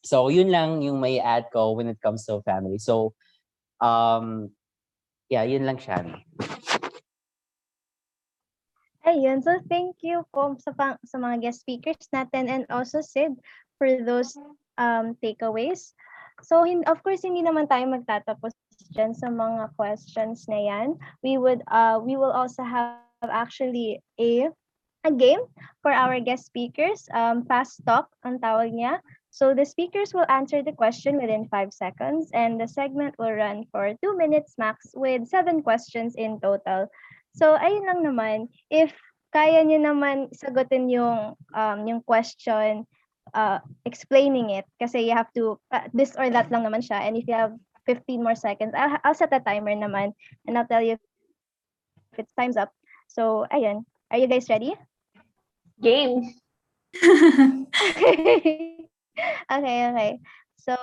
[0.04, 2.80] So yun lang yung may add ko when it comes to family.
[2.80, 3.14] So
[3.82, 4.52] um
[5.30, 6.24] yeah, yun lang siya.
[9.10, 13.34] Ayun, so thank you po sa, pang, sa mga guest speakers natin and also Sid
[13.82, 14.38] for those
[14.78, 15.98] um, takeaways.
[16.46, 18.54] So of course hindi naman tayo magtatapos
[18.94, 20.94] dyan sa mga questions na yan.
[21.26, 24.54] We would uh we will also have actually a
[25.04, 25.42] a game
[25.82, 27.10] for our guest speakers.
[27.10, 29.02] Um fast talk ang tawag niya.
[29.34, 33.66] So the speakers will answer the question within five seconds and the segment will run
[33.74, 36.88] for two minutes max with seven questions in total.
[37.40, 38.92] So ayun lang naman, if
[39.32, 42.84] kaya niyo naman sagutin yung um yung question
[43.32, 47.16] uh, explaining it kasi you have to uh, this or that lang naman siya and
[47.16, 47.56] if you have
[47.88, 50.12] 15 more seconds I'll, I'll set a timer naman
[50.44, 51.00] and I'll tell you
[52.12, 52.76] if it's time's up.
[53.08, 53.88] So ayun.
[54.12, 54.76] Are you guys ready?
[55.80, 56.34] Game.
[59.48, 60.12] okay okay.
[60.58, 60.76] So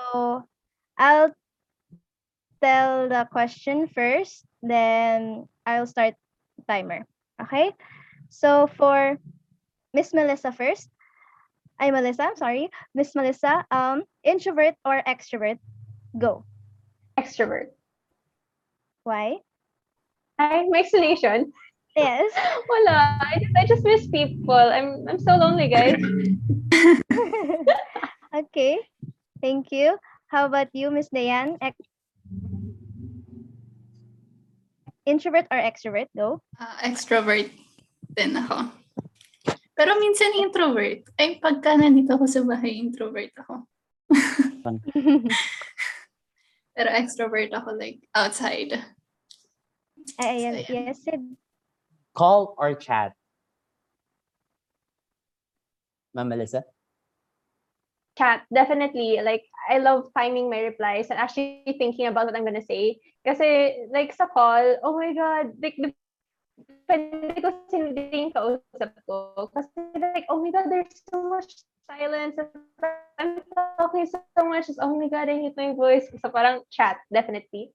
[0.97, 1.35] I'll
[2.63, 6.15] tell the question first then I'll start
[6.69, 7.07] timer
[7.41, 7.73] okay
[8.29, 9.19] so for
[9.95, 10.91] Miss Melissa first
[11.79, 12.71] Ay, Melissa, I'm sorry.
[12.95, 15.59] Miss Melissa, um, introvert or extrovert?
[16.17, 16.45] Go.
[17.19, 17.77] Extrovert.
[19.05, 19.45] Why?
[20.41, 21.53] Hi, my explanation.
[21.95, 22.33] Yes.
[22.69, 23.21] Wala.
[23.21, 24.55] I just, I just miss people.
[24.55, 26.01] I'm, I'm so lonely, guys.
[28.35, 28.79] okay.
[29.41, 29.99] Thank you.
[30.29, 31.57] How about you, Miss Dayan?
[31.61, 31.77] Ex-
[35.07, 36.11] introvert or extrovert?
[36.13, 36.43] Go.
[36.59, 37.49] Ah, extrovert
[38.13, 38.75] din ako.
[39.79, 41.07] Pero minsan introvert.
[41.17, 43.65] Ay, pagka nandito ako sa bahay, introvert ako.
[46.77, 48.75] Pero extrovert ako like outside.
[50.21, 50.53] Ay, ayan.
[50.61, 50.85] So, yeah.
[50.93, 51.23] Yes, Sid.
[52.17, 53.13] Call or chat?
[56.17, 56.65] Ma'am Melissa?
[58.17, 59.21] Chat, definitely.
[59.21, 62.99] Like, I love timing my replies and actually thinking about what I'm gonna say.
[63.25, 65.93] Kasi, like, sa call, oh my God, like, the
[66.89, 69.51] pwede ko sinding kausap ko.
[69.53, 72.39] Kasi like, oh my God, there's so much silence.
[73.19, 73.43] I'm
[73.79, 74.71] talking so much.
[74.81, 76.07] Oh my God, I hate my voice.
[76.23, 77.75] So parang chat, definitely.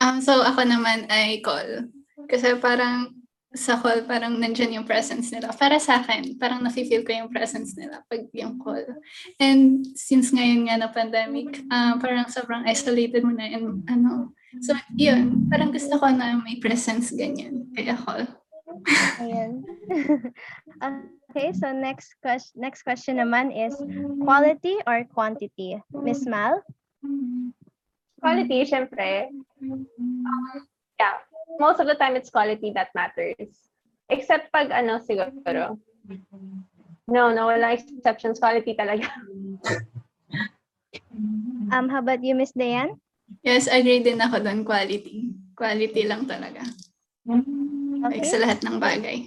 [0.00, 1.90] Um, so ako naman ay call.
[2.30, 3.25] Kasi parang
[3.56, 5.50] sa call, parang nandyan yung presence nila.
[5.56, 8.84] Para sa akin, parang nafe-feel ko yung presence nila pag yung call.
[9.40, 14.36] And since ngayon nga na pandemic, ah, parang sobrang isolated mo na and ano.
[14.60, 15.48] So, yun.
[15.48, 17.72] Parang gusto ko na may presence ganyan.
[17.72, 18.28] Kaya call.
[19.20, 19.64] Ayan.
[21.32, 23.74] okay, so next question next question naman is
[24.20, 25.80] quality or quantity?
[25.92, 26.60] Miss Mal?
[28.20, 29.30] Quality, syempre.
[29.62, 29.86] Um,
[30.98, 31.20] yeah,
[31.58, 33.70] most of the time it's quality that matters.
[34.10, 35.78] Except pag ano siguro.
[37.06, 38.38] No, no, wala exceptions.
[38.38, 39.10] Quality talaga.
[41.72, 42.96] Um, how about you, Miss Dayan?
[43.42, 44.62] Yes, agree din ako doon.
[44.62, 45.34] Quality.
[45.58, 46.62] Quality lang talaga.
[47.26, 48.30] Like Okay.
[48.30, 49.18] sa lahat ng bagay.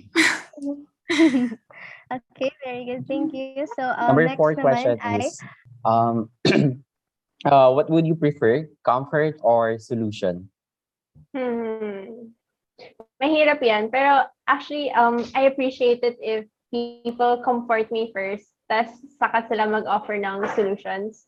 [2.16, 3.04] okay, very good.
[3.06, 3.68] Thank you.
[3.76, 5.36] So, uh, Number next four question ay, is,
[5.84, 6.32] um,
[7.50, 10.48] uh, what would you prefer, comfort or solution?
[11.34, 12.34] Hmm.
[13.22, 13.92] Mahirap yan.
[13.92, 20.16] Pero actually, um, I appreciate it if people comfort me first, tas saka sila mag-offer
[20.16, 21.26] ng solutions.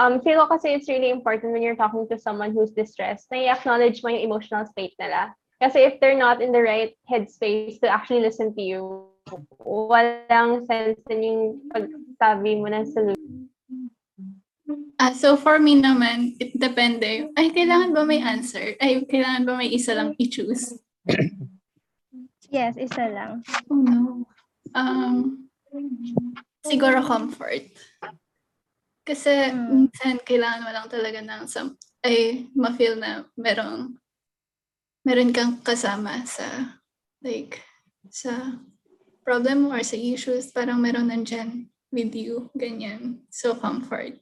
[0.00, 3.46] Um, feel ko kasi it's really important when you're talking to someone who's distressed na
[3.46, 5.36] i-acknowledge mo yung emotional state nila.
[5.62, 9.06] Kasi if they're not in the right headspace to actually listen to you,
[9.62, 13.48] walang sense din yung pagsabi mo ng solution.
[14.96, 17.28] Ah, so for me naman, it depende.
[17.36, 18.72] Ay, kailangan ba may answer?
[18.80, 20.80] Ay, kailangan ba may isa lang i-choose?
[22.48, 23.44] Yes, isa lang.
[23.68, 24.24] Oh no.
[24.72, 25.50] Um,
[26.64, 27.68] siguro comfort.
[29.04, 29.90] Kasi Mm.
[29.92, 34.00] minsan kailangan mo lang talaga ng some, ay ma-feel na merong
[35.04, 36.80] meron kang kasama sa
[37.20, 37.60] like
[38.08, 38.56] sa
[39.20, 43.20] problem mo or sa issues, parang meron nandyan with you, ganyan.
[43.28, 44.16] So comfort.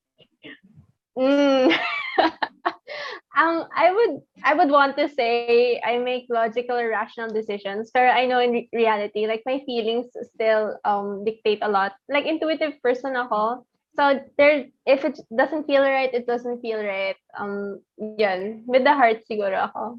[1.18, 1.72] Mm.
[3.36, 8.02] um, I would I would want to say I make logical or rational decisions, but
[8.02, 11.98] I know in re- reality, like my feelings still um dictate a lot.
[12.08, 13.66] Like intuitive person ako.
[13.96, 17.16] So there, if it doesn't feel right, it doesn't feel right.
[17.32, 18.62] Um, yun.
[18.68, 19.98] With the heart siguro ako.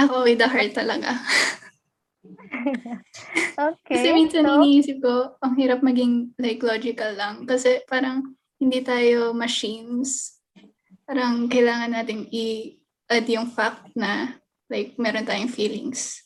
[0.00, 1.20] Ako with the heart talaga.
[3.60, 3.96] Okay.
[3.96, 7.44] Kasi minsan so, iniisip ko, ang hirap maging like logical lang.
[7.44, 10.40] Kasi parang hindi tayo machines.
[11.04, 14.36] Parang kailangan natin i-add yung fact na
[14.68, 16.24] like meron tayong feelings.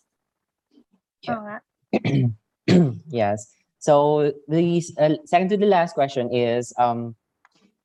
[1.26, 1.58] oo nga.
[3.10, 3.54] yes.
[3.84, 7.12] So the uh, second to the last question is um,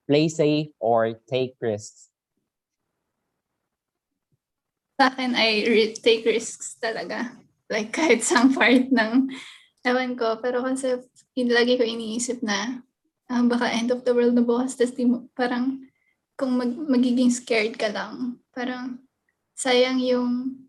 [0.08, 2.08] play safe or take risks.
[4.96, 7.36] Sa akin, re- take risks talaga.
[7.68, 9.28] Like kahit sa part ng
[9.84, 10.40] ewan ko.
[10.40, 11.04] Pero kasi
[11.36, 12.80] lagi ko iniisip na
[13.28, 14.80] ah, baka end of the world na bukas.
[14.80, 14.96] Tapos
[15.36, 15.84] parang
[16.40, 19.04] kung mag, magiging scared ka lang, parang
[19.52, 20.64] sayang yung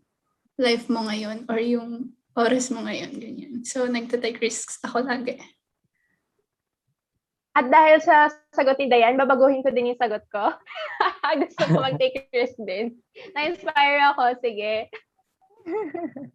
[0.59, 3.53] life mo ngayon or yung oras mo ngayon, ganyan.
[3.67, 5.39] So, nagtatake risks ako lagi.
[7.51, 10.55] At dahil sa sagot ni Dayan, babaguhin ko din yung sagot ko.
[11.43, 12.95] Gusto ko mag-take risk din.
[13.35, 14.87] Na-inspire ako, sige.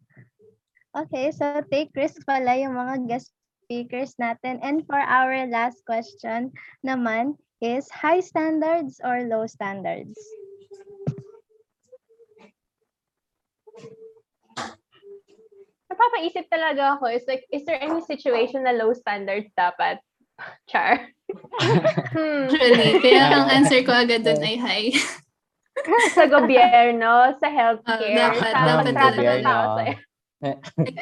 [0.97, 3.37] Okay, so take risks pala yung mga guest
[3.69, 4.57] speakers natin.
[4.65, 10.17] And for our last question naman is high standards or low standards?
[15.87, 20.03] Napapaisip talaga ako, is like, is there any situation na low standards dapat?
[20.71, 21.11] Char.
[22.13, 22.51] hmm.
[22.51, 24.83] Actually, kaya ang answer ko agad dun ay hi.
[26.17, 29.45] Sa gobyerno, sa healthcare, dapat- sa dapat pagtrato ng gobyerno.
[29.45, 30.01] tao sa like,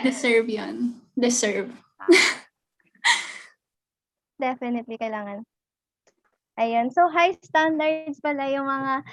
[0.02, 0.98] deserve yun.
[1.14, 1.70] Deserve.
[4.34, 5.46] Definitely kailangan.
[6.58, 6.90] Ayun.
[6.90, 9.06] So, high standards pala yung mga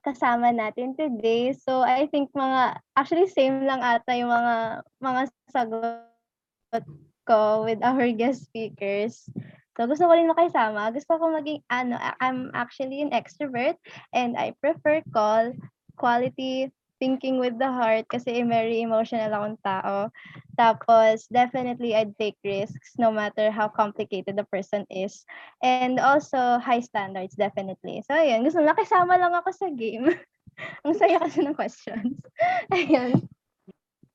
[0.00, 1.52] kasama natin today.
[1.52, 5.22] So, I think mga, actually same lang ata yung mga, mga
[5.52, 6.84] sagot
[7.28, 9.28] ko with our guest speakers.
[9.76, 10.92] So, gusto ko rin makisama.
[10.92, 13.76] Gusto ko maging, ano, I'm actually an extrovert
[14.12, 15.52] and I prefer call
[15.96, 20.12] quality thinking with the heart kasi very emotional akong tao.
[20.60, 25.24] Tapos, definitely, I'd take risks no matter how complicated the person is.
[25.64, 28.04] And also, high standards, definitely.
[28.04, 28.44] So, ayun.
[28.44, 30.12] Gusto nakisama lang ako sa game.
[30.84, 32.20] Ang saya kasi ng questions.
[32.76, 33.24] ayun.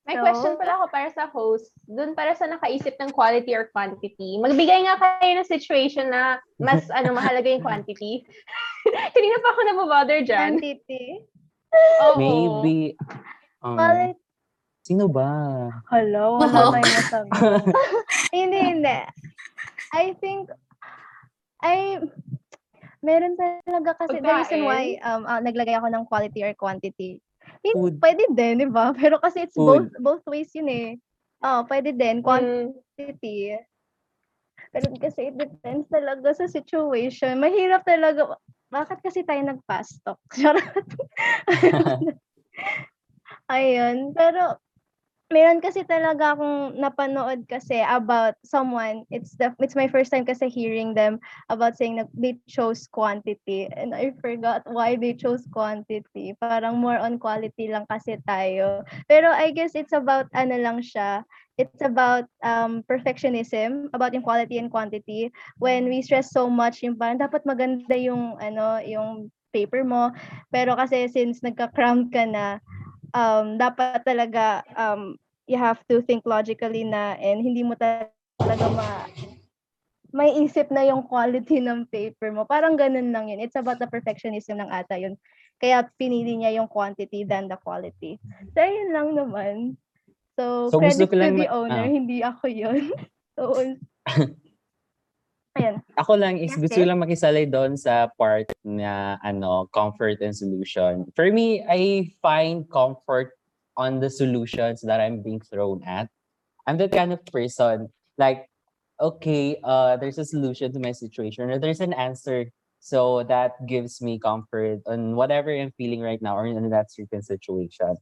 [0.06, 1.74] May So- question pala ako para sa host.
[1.90, 4.38] Doon para sa nakaisip ng quality or quantity.
[4.38, 8.22] Magbigay nga kayo ng situation na mas ano mahalaga yung quantity.
[9.14, 10.62] Kanina pa ako nabobother dyan.
[10.62, 11.26] Quantity.
[12.02, 12.18] Oo.
[12.18, 12.94] Maybe.
[13.64, 14.14] Um,
[14.84, 15.28] sino ba?
[15.90, 16.72] Hello, wala Wow.
[16.74, 17.42] tayong masagot.
[18.34, 18.98] hindi, hindi.
[19.94, 20.50] I think,
[21.62, 22.02] I,
[23.02, 27.22] meron talaga kasi, the reason why um, ah, naglagay ako ng quality or quantity.
[27.62, 27.94] Hindi, Food.
[28.02, 28.90] pwede din, di ba?
[28.98, 29.90] Pero kasi it's Food.
[29.90, 30.90] both both ways yun eh.
[31.44, 33.54] Oh, pwede din, Mm, quantity.
[34.72, 37.38] Pero kasi it depends talaga sa situation.
[37.38, 38.36] Mahirap talaga.
[38.72, 40.18] Bakit kasi tayo nag-fast talk?
[43.54, 44.10] Ayun.
[44.14, 44.58] Pero,
[45.26, 49.02] meron kasi talaga akong napanood kasi about someone.
[49.10, 51.18] It's the it's my first time kasi hearing them
[51.50, 53.66] about saying that they chose quantity.
[53.74, 56.38] And I forgot why they chose quantity.
[56.38, 58.86] Parang more on quality lang kasi tayo.
[59.10, 61.26] Pero I guess it's about ano lang siya.
[61.56, 65.32] It's about um, perfectionism, about yung quality and quantity.
[65.58, 70.12] When we stress so much, yung parang dapat maganda yung ano, yung paper mo.
[70.52, 72.60] Pero kasi since nagka-cram ka na,
[73.16, 75.16] um, dapat talaga um,
[75.48, 79.08] you have to think logically na and hindi mo talaga ma
[80.16, 82.48] may isip na yung quality ng paper mo.
[82.48, 83.42] Parang ganun lang yun.
[83.42, 85.20] It's about the perfectionism ng ata yun.
[85.60, 88.16] Kaya pinili niya yung quantity than the quality.
[88.56, 89.76] So, yun lang naman.
[90.36, 91.88] So, So, credit to lang the owner, ah.
[91.88, 92.92] hindi ako yun.
[93.36, 93.56] so,
[95.56, 95.80] Ayun.
[95.96, 101.08] Ako lang is gusto lang makisalay doon sa part na ano, comfort and solution.
[101.16, 103.32] For me, I find comfort
[103.76, 106.12] on the solutions that I'm being thrown at.
[106.68, 107.88] I'm the kind of person
[108.18, 108.48] like,
[109.00, 112.52] okay, uh, there's a solution to my situation or there's an answer.
[112.80, 117.22] So that gives me comfort on whatever I'm feeling right now or in that certain
[117.22, 117.96] situation.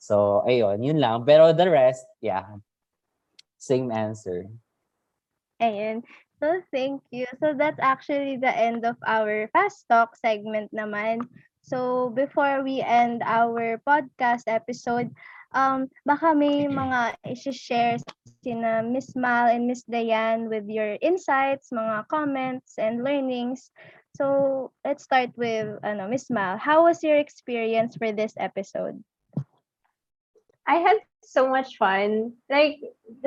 [0.00, 1.24] So, ayun, yun lang.
[1.28, 2.58] Pero the rest, yeah,
[3.58, 4.48] same answer.
[5.60, 6.02] Ayun.
[6.40, 7.26] So, thank you.
[7.38, 11.28] So, that's actually the end of our fast talk segment naman.
[11.60, 15.12] So, before we end our podcast episode,
[15.52, 18.00] um, baka may mga isi-share
[18.40, 23.68] sina Miss Mal and Miss Diane with your insights, mga comments, and learnings.
[24.16, 26.56] So, let's start with ano, Miss Mal.
[26.56, 29.04] How was your experience for this episode?
[30.70, 32.38] I had so much fun.
[32.46, 32.78] Like,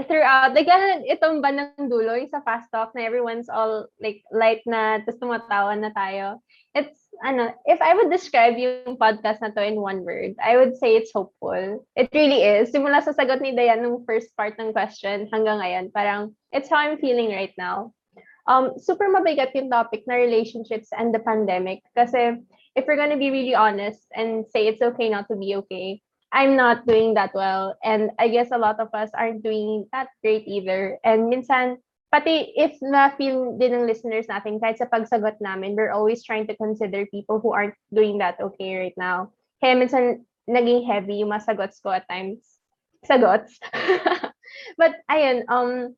[0.07, 4.63] throughout, like, ganun, itong bandang dulo, yung sa fast talk na everyone's all, like, light
[4.63, 6.39] na, tapos tumatawa na tayo.
[6.71, 10.79] It's, ano, if I would describe yung podcast na to in one word, I would
[10.79, 11.83] say it's hopeful.
[11.99, 12.71] It really is.
[12.71, 16.79] Simula sa sagot ni Dayan nung first part ng question hanggang ngayon, parang, it's how
[16.79, 17.91] I'm feeling right now.
[18.47, 21.83] Um, super mabigat yung topic na relationships and the pandemic.
[21.91, 22.39] Kasi,
[22.75, 26.01] if we're gonna be really honest and say it's okay not to be okay,
[26.33, 27.77] I'm not doing that well.
[27.85, 30.97] And I guess a lot of us aren't doing that great either.
[31.05, 31.77] And minsan,
[32.09, 36.57] pati if na-feel din ng listeners natin, kahit sa pagsagot namin, we're always trying to
[36.57, 39.29] consider people who aren't doing that okay right now.
[39.61, 41.55] Kaya minsan, naging heavy yung mga
[41.85, 42.41] ko at times.
[43.05, 43.53] Sagots.
[44.77, 45.95] But ayun, um,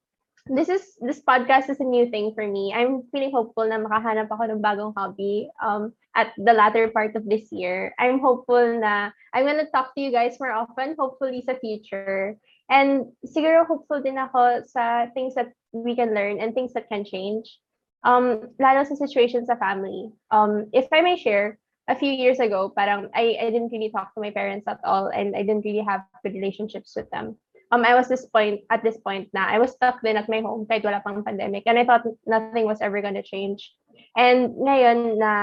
[0.48, 2.74] this is this podcast is a new thing for me.
[2.74, 7.28] I'm feeling hopeful na makahanap ako ng bagong hobby um at the latter part of
[7.28, 7.94] this year.
[8.00, 12.40] I'm hopeful na I'm gonna talk to you guys more often, hopefully sa future.
[12.72, 17.06] And siguro hopeful din ako sa things that we can learn and things that can
[17.06, 17.60] change.
[18.02, 20.10] Um, lalo sa situations sa family.
[20.32, 24.14] Um, if I may share, a few years ago, parang I, I didn't really talk
[24.16, 27.38] to my parents at all and I didn't really have good relationships with them.
[27.72, 30.42] Um, I was this point at this point na I was stuck din at my
[30.42, 33.74] home kahit wala pang pandemic and I thought nothing was ever gonna change.
[34.14, 35.34] And ngayon na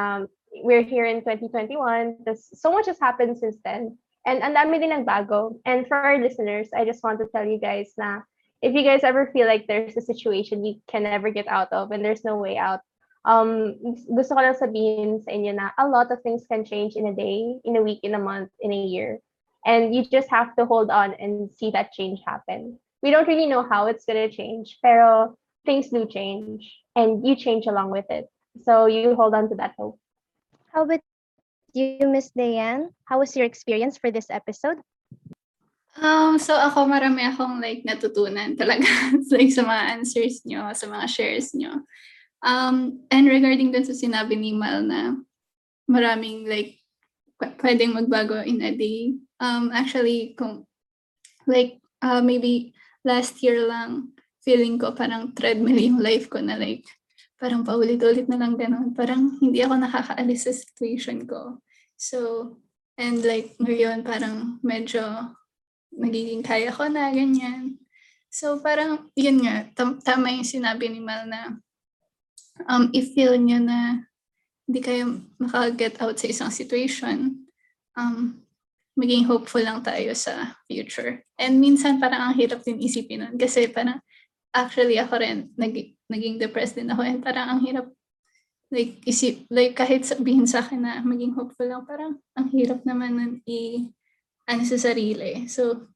[0.54, 3.96] we're here in 2021, there's so much has happened since then.
[4.26, 5.58] And ang dami din nagbago.
[5.64, 8.22] And for our listeners, I just want to tell you guys na
[8.62, 11.90] if you guys ever feel like there's a situation you can never get out of
[11.90, 12.80] and there's no way out,
[13.24, 13.74] um,
[14.14, 17.14] gusto ko lang sabihin sa inyo na a lot of things can change in a
[17.14, 19.18] day, in a week, in a month, in a year.
[19.66, 22.78] And you just have to hold on and see that change happen.
[23.02, 25.34] We don't really know how it's going to change, pero
[25.66, 28.26] things do change and you change along with it.
[28.62, 30.01] So you hold on to that hope.
[30.72, 31.04] How about
[31.76, 32.96] you, Miss Diane?
[33.04, 34.80] How was your experience for this episode?
[36.00, 38.88] Um, so ako marami akong like natutunan talaga
[39.36, 41.84] like sa mga answers nyo, sa mga shares nyo.
[42.40, 45.20] Um, and regarding dun sa sinabi ni Mal na
[45.84, 46.80] maraming like
[47.36, 49.12] p- pwedeng magbago in a day.
[49.44, 50.64] Um, actually, kung
[51.44, 52.72] like uh, maybe
[53.04, 56.88] last year lang feeling ko parang treadmill yung life ko na like
[57.42, 58.94] parang paulit-ulit na lang ganun.
[58.94, 61.58] Parang hindi ako nakakaalis sa situation ko.
[61.98, 62.18] So,
[62.94, 65.02] and like ngayon parang medyo
[65.90, 67.82] nagiging kaya ko na, ganyan.
[68.30, 71.58] So parang, yun nga, tam- tama yung sinabi ni Mal na
[72.70, 74.06] um, if feel nyo na
[74.64, 77.44] hindi kayo makaget out sa isang situation,
[77.98, 78.38] um,
[78.96, 81.26] maging hopeful lang tayo sa future.
[81.36, 84.00] And minsan parang ang hirap din isipin nun kasi parang
[84.52, 87.88] actually ako rin, nag, naging depressed din ako and parang ang hirap
[88.72, 93.12] like isip, like kahit sabihin sa akin na maging hopeful lang, parang ang hirap naman
[93.12, 93.84] nun i,
[94.48, 95.44] ano sa sarili.
[95.44, 95.92] So,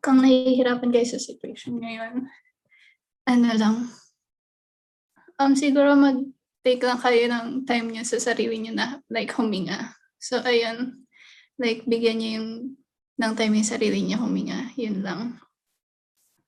[0.00, 2.24] kung nahihirapan kayo sa situation ngayon,
[3.28, 3.76] ano lang,
[5.36, 9.92] um, siguro mag-take lang kayo ng time niyo sa sarili niyo na like huminga.
[10.16, 11.04] So, ayun,
[11.60, 12.50] like bigyan niyo yung
[13.20, 14.72] ng time yung sarili niyo huminga.
[14.80, 15.36] Yun lang.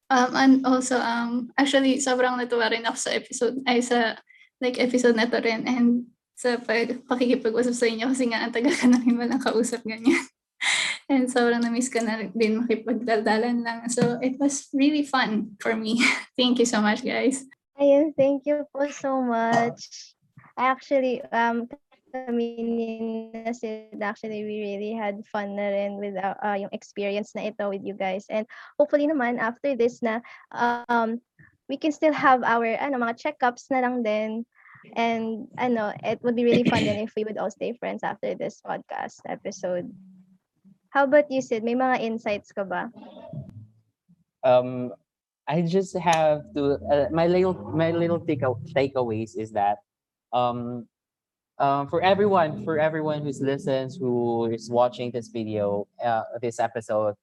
[0.07, 4.15] Um, and also, um, actually, sobrang natuwa rin ako sa episode, ay sa,
[4.63, 5.67] like, episode na to rin.
[5.67, 6.07] And
[6.39, 10.23] sa pag, pakikipag-usap sa inyo kasi nga ang tagal ka namin walang kausap ganyan.
[11.11, 13.87] And sobrang na-miss ka na din makipagdaldalan lang.
[13.91, 16.03] So, it was really fun for me.
[16.39, 17.47] Thank you so much, guys.
[17.77, 20.17] Ayun, thank you po so much.
[20.57, 21.69] I actually, um,
[22.15, 27.51] ni Sid, actually, we really had fun na rin with uh, uh, yung experience na
[27.51, 28.27] ito with you guys.
[28.31, 28.47] And
[28.79, 30.21] hopefully naman, after this na,
[30.53, 31.21] um,
[31.69, 34.47] we can still have our, ano, mga checkups na lang din.
[34.95, 38.35] And, ano, it would be really fun then if we would all stay friends after
[38.35, 39.91] this podcast episode.
[40.91, 41.65] How about you, Sid?
[41.65, 42.89] May mga insights ka ba?
[44.47, 44.93] um
[45.47, 48.43] I just have to uh, my little my little take
[48.75, 49.83] takeaways is that
[50.33, 50.87] um
[51.59, 57.15] um for everyone for everyone who's listens who is watching this video uh, this episode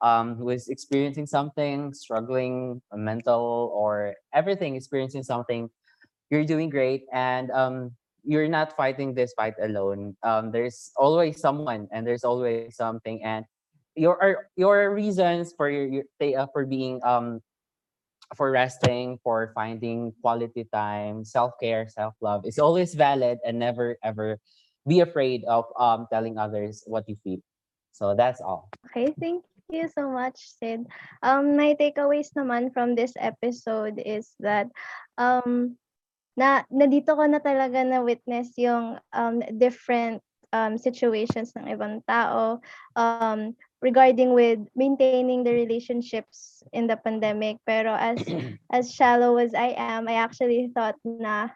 [0.00, 5.68] um who is experiencing something struggling mental or everything experiencing something
[6.30, 7.06] you're doing great.
[7.12, 7.92] And um
[8.24, 10.16] you're not fighting this fight alone.
[10.22, 13.22] Um there's always someone and there's always something.
[13.22, 13.44] And
[13.94, 16.04] your your reasons for your, your
[16.40, 17.40] uh, for being um
[18.34, 24.38] for resting for finding quality time self-care self-love is always valid and never ever
[24.86, 27.40] be afraid of um telling others what you feel.
[27.94, 28.68] So that's all.
[28.90, 30.86] Okay, thank you so much, Sid.
[31.22, 34.66] Um, my takeaways naman from this episode is that
[35.16, 35.78] um,
[36.36, 40.18] na, na dito ko na talaga na witness yung um, different
[40.50, 42.58] um, situations ng ibang tao.
[42.98, 43.54] Um,
[43.84, 47.60] regarding with maintaining the relationships in the pandemic.
[47.68, 48.16] Pero as
[48.72, 51.52] as shallow as I am, I actually thought na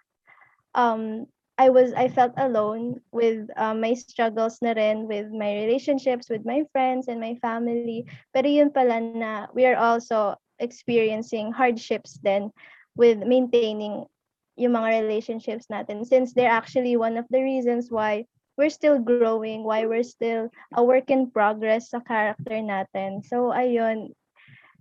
[0.76, 1.24] um,
[1.56, 6.44] I was I felt alone with um, my struggles na rin with my relationships with
[6.44, 8.04] my friends and my family.
[8.36, 12.52] Pero yun pala na we are also experiencing hardships then
[12.92, 14.04] with maintaining
[14.58, 18.26] yung mga relationships natin since they're actually one of the reasons why
[18.58, 23.22] we're still growing, why we're still a work in progress sa character natin.
[23.22, 24.12] So ayun,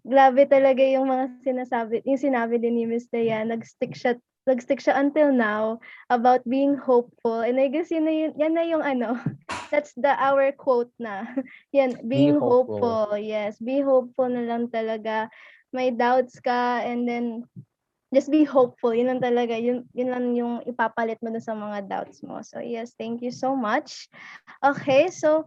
[0.02, 4.18] grabe talaga yung mga sinasabi, yung sinabi din ni Miss Dayan, nag-stick siya
[4.48, 5.76] nag-stick siya until now
[6.08, 7.44] about being hopeful.
[7.44, 9.20] And I guess yun na yun, yan na yung ano,
[9.72, 11.28] that's the our quote na.
[11.76, 12.80] Yan, being hopeful.
[12.80, 13.20] hopeful.
[13.20, 15.28] Yes, be hopeful na lang talaga.
[15.76, 17.44] May doubts ka and then
[18.14, 18.96] just be hopeful.
[18.96, 19.60] Yun lang talaga.
[19.60, 22.40] Yun, yun lang yung ipapalit mo dun sa mga doubts mo.
[22.40, 24.08] So yes, thank you so much.
[24.64, 25.44] Okay, so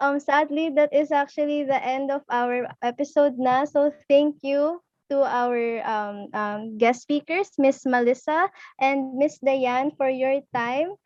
[0.00, 3.64] um sadly that is actually the end of our episode na.
[3.64, 8.48] So thank you to our um, um, guest speakers, Miss Melissa
[8.80, 10.96] and Miss Diane for your time.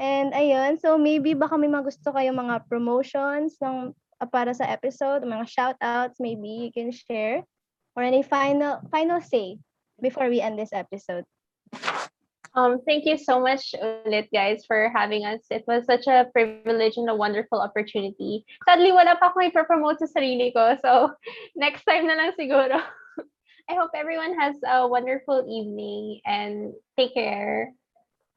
[0.00, 4.66] And ayun, so maybe baka may mga gusto kayo mga promotions ng uh, para sa
[4.66, 7.46] episode, mga shout-outs, maybe you can share
[7.94, 9.54] or any final final say
[10.00, 11.24] before we end this episode.
[12.54, 15.42] Um, thank you so much ulit guys for having us.
[15.50, 18.46] It was such a privilege and a wonderful opportunity.
[18.62, 20.78] Sadly, wala pa akong ipropromote sa sarili ko.
[20.78, 21.10] So,
[21.58, 22.78] next time na lang siguro.
[23.70, 27.74] I hope everyone has a wonderful evening and take care.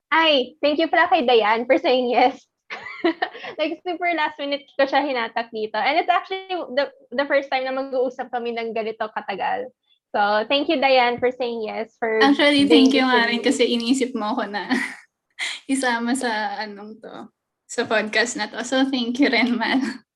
[0.10, 2.42] Ay, thank you pala kay Diane for saying yes.
[3.60, 5.78] like super last minute ko siya hinatak dito.
[5.78, 9.70] And it's actually the the first time na mag-uusap kami ng ganito katagal.
[10.16, 14.16] So, thank you Diane for saying yes for Actually, thank you nga rin kasi inisip
[14.16, 14.72] mo ako na
[15.74, 17.28] isama sa anong to,
[17.68, 18.64] sa podcast na to.
[18.64, 19.84] So, thank you rin, man.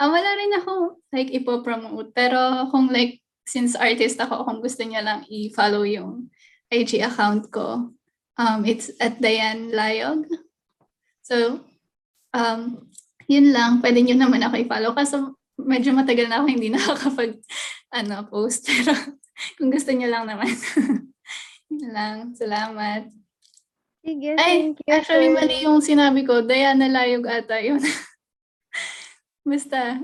[0.00, 2.10] Ah, wala rin ako like ipopromote.
[2.10, 6.26] Pero kung like, since artist ako, kung gusto niya lang i-follow yung
[6.74, 7.94] IG account ko,
[8.34, 10.26] um, it's at Diane Layog.
[11.22, 11.62] So,
[12.34, 12.90] um,
[13.30, 13.78] yun lang.
[13.78, 14.90] Pwede niyo naman ako i-follow.
[14.96, 17.38] Kaso medyo matagal na ako hindi nakakapag
[17.94, 18.66] ano, post.
[18.66, 18.96] Pero
[19.58, 20.50] kung gusto niyo lang naman.
[21.72, 22.16] yun lang.
[22.36, 23.08] Salamat.
[24.02, 24.90] Sige, Ay, thank you.
[24.90, 26.42] actually, for- mali yung sinabi ko.
[26.42, 27.78] Diana Layog ata yun.
[29.46, 30.02] Basta.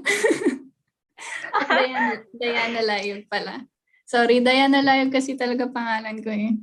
[1.67, 3.67] Diana, Diana Layog pala.
[4.07, 6.55] Sorry, Diana Layog kasi talaga pangalan ko eh.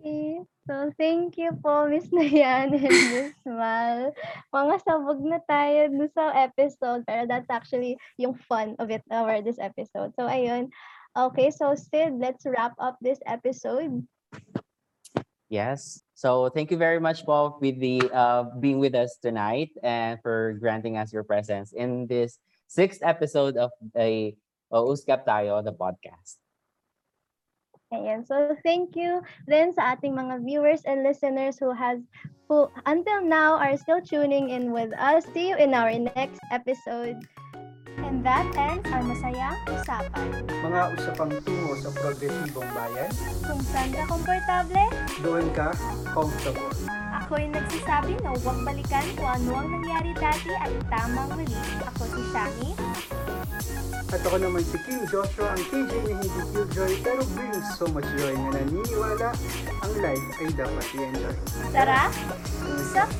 [0.00, 0.40] Okay.
[0.68, 4.12] So, thank you po, Miss Nayan and Miss Mal.
[4.52, 9.56] Mga sabog na tayo sa episode, pero that's actually yung fun of it, over this
[9.56, 10.12] episode.
[10.12, 10.68] So, ayun.
[11.18, 14.06] Okay, so Sid, let's wrap up this episode.
[15.50, 15.98] Yes.
[16.14, 20.54] So thank you very much, Paul, with the uh, being with us tonight and for
[20.60, 22.38] granting us your presence in this
[22.68, 24.38] sixth episode of the
[24.70, 26.38] uh, Uskap Tayo, the podcast.
[27.90, 28.22] Ayan.
[28.22, 31.98] So, thank you then sa ating mga viewers and listeners who has
[32.46, 35.24] who until now are still tuning in with us.
[35.34, 37.18] See you in our next episode.
[38.04, 40.26] And that ends our masayang usapan.
[40.46, 43.10] Mga usapang tungo sa progresibong bayan,
[43.42, 44.86] Kung saan ka komportable,
[45.20, 45.68] doon ka
[46.14, 46.72] comfortable.
[47.18, 51.58] ako'y nagsasabi na huwag balikan kung ano ang nangyari dati at tamang mali.
[51.92, 52.70] Ako si Shani.
[54.08, 58.08] At ako naman si King Joshua, ang KJ na hindi killjoy pero brings so much
[58.16, 59.36] joy na naniniwala
[59.84, 61.36] ang life ay dapat i-enjoy.
[61.68, 62.08] Tara,
[62.72, 63.12] usap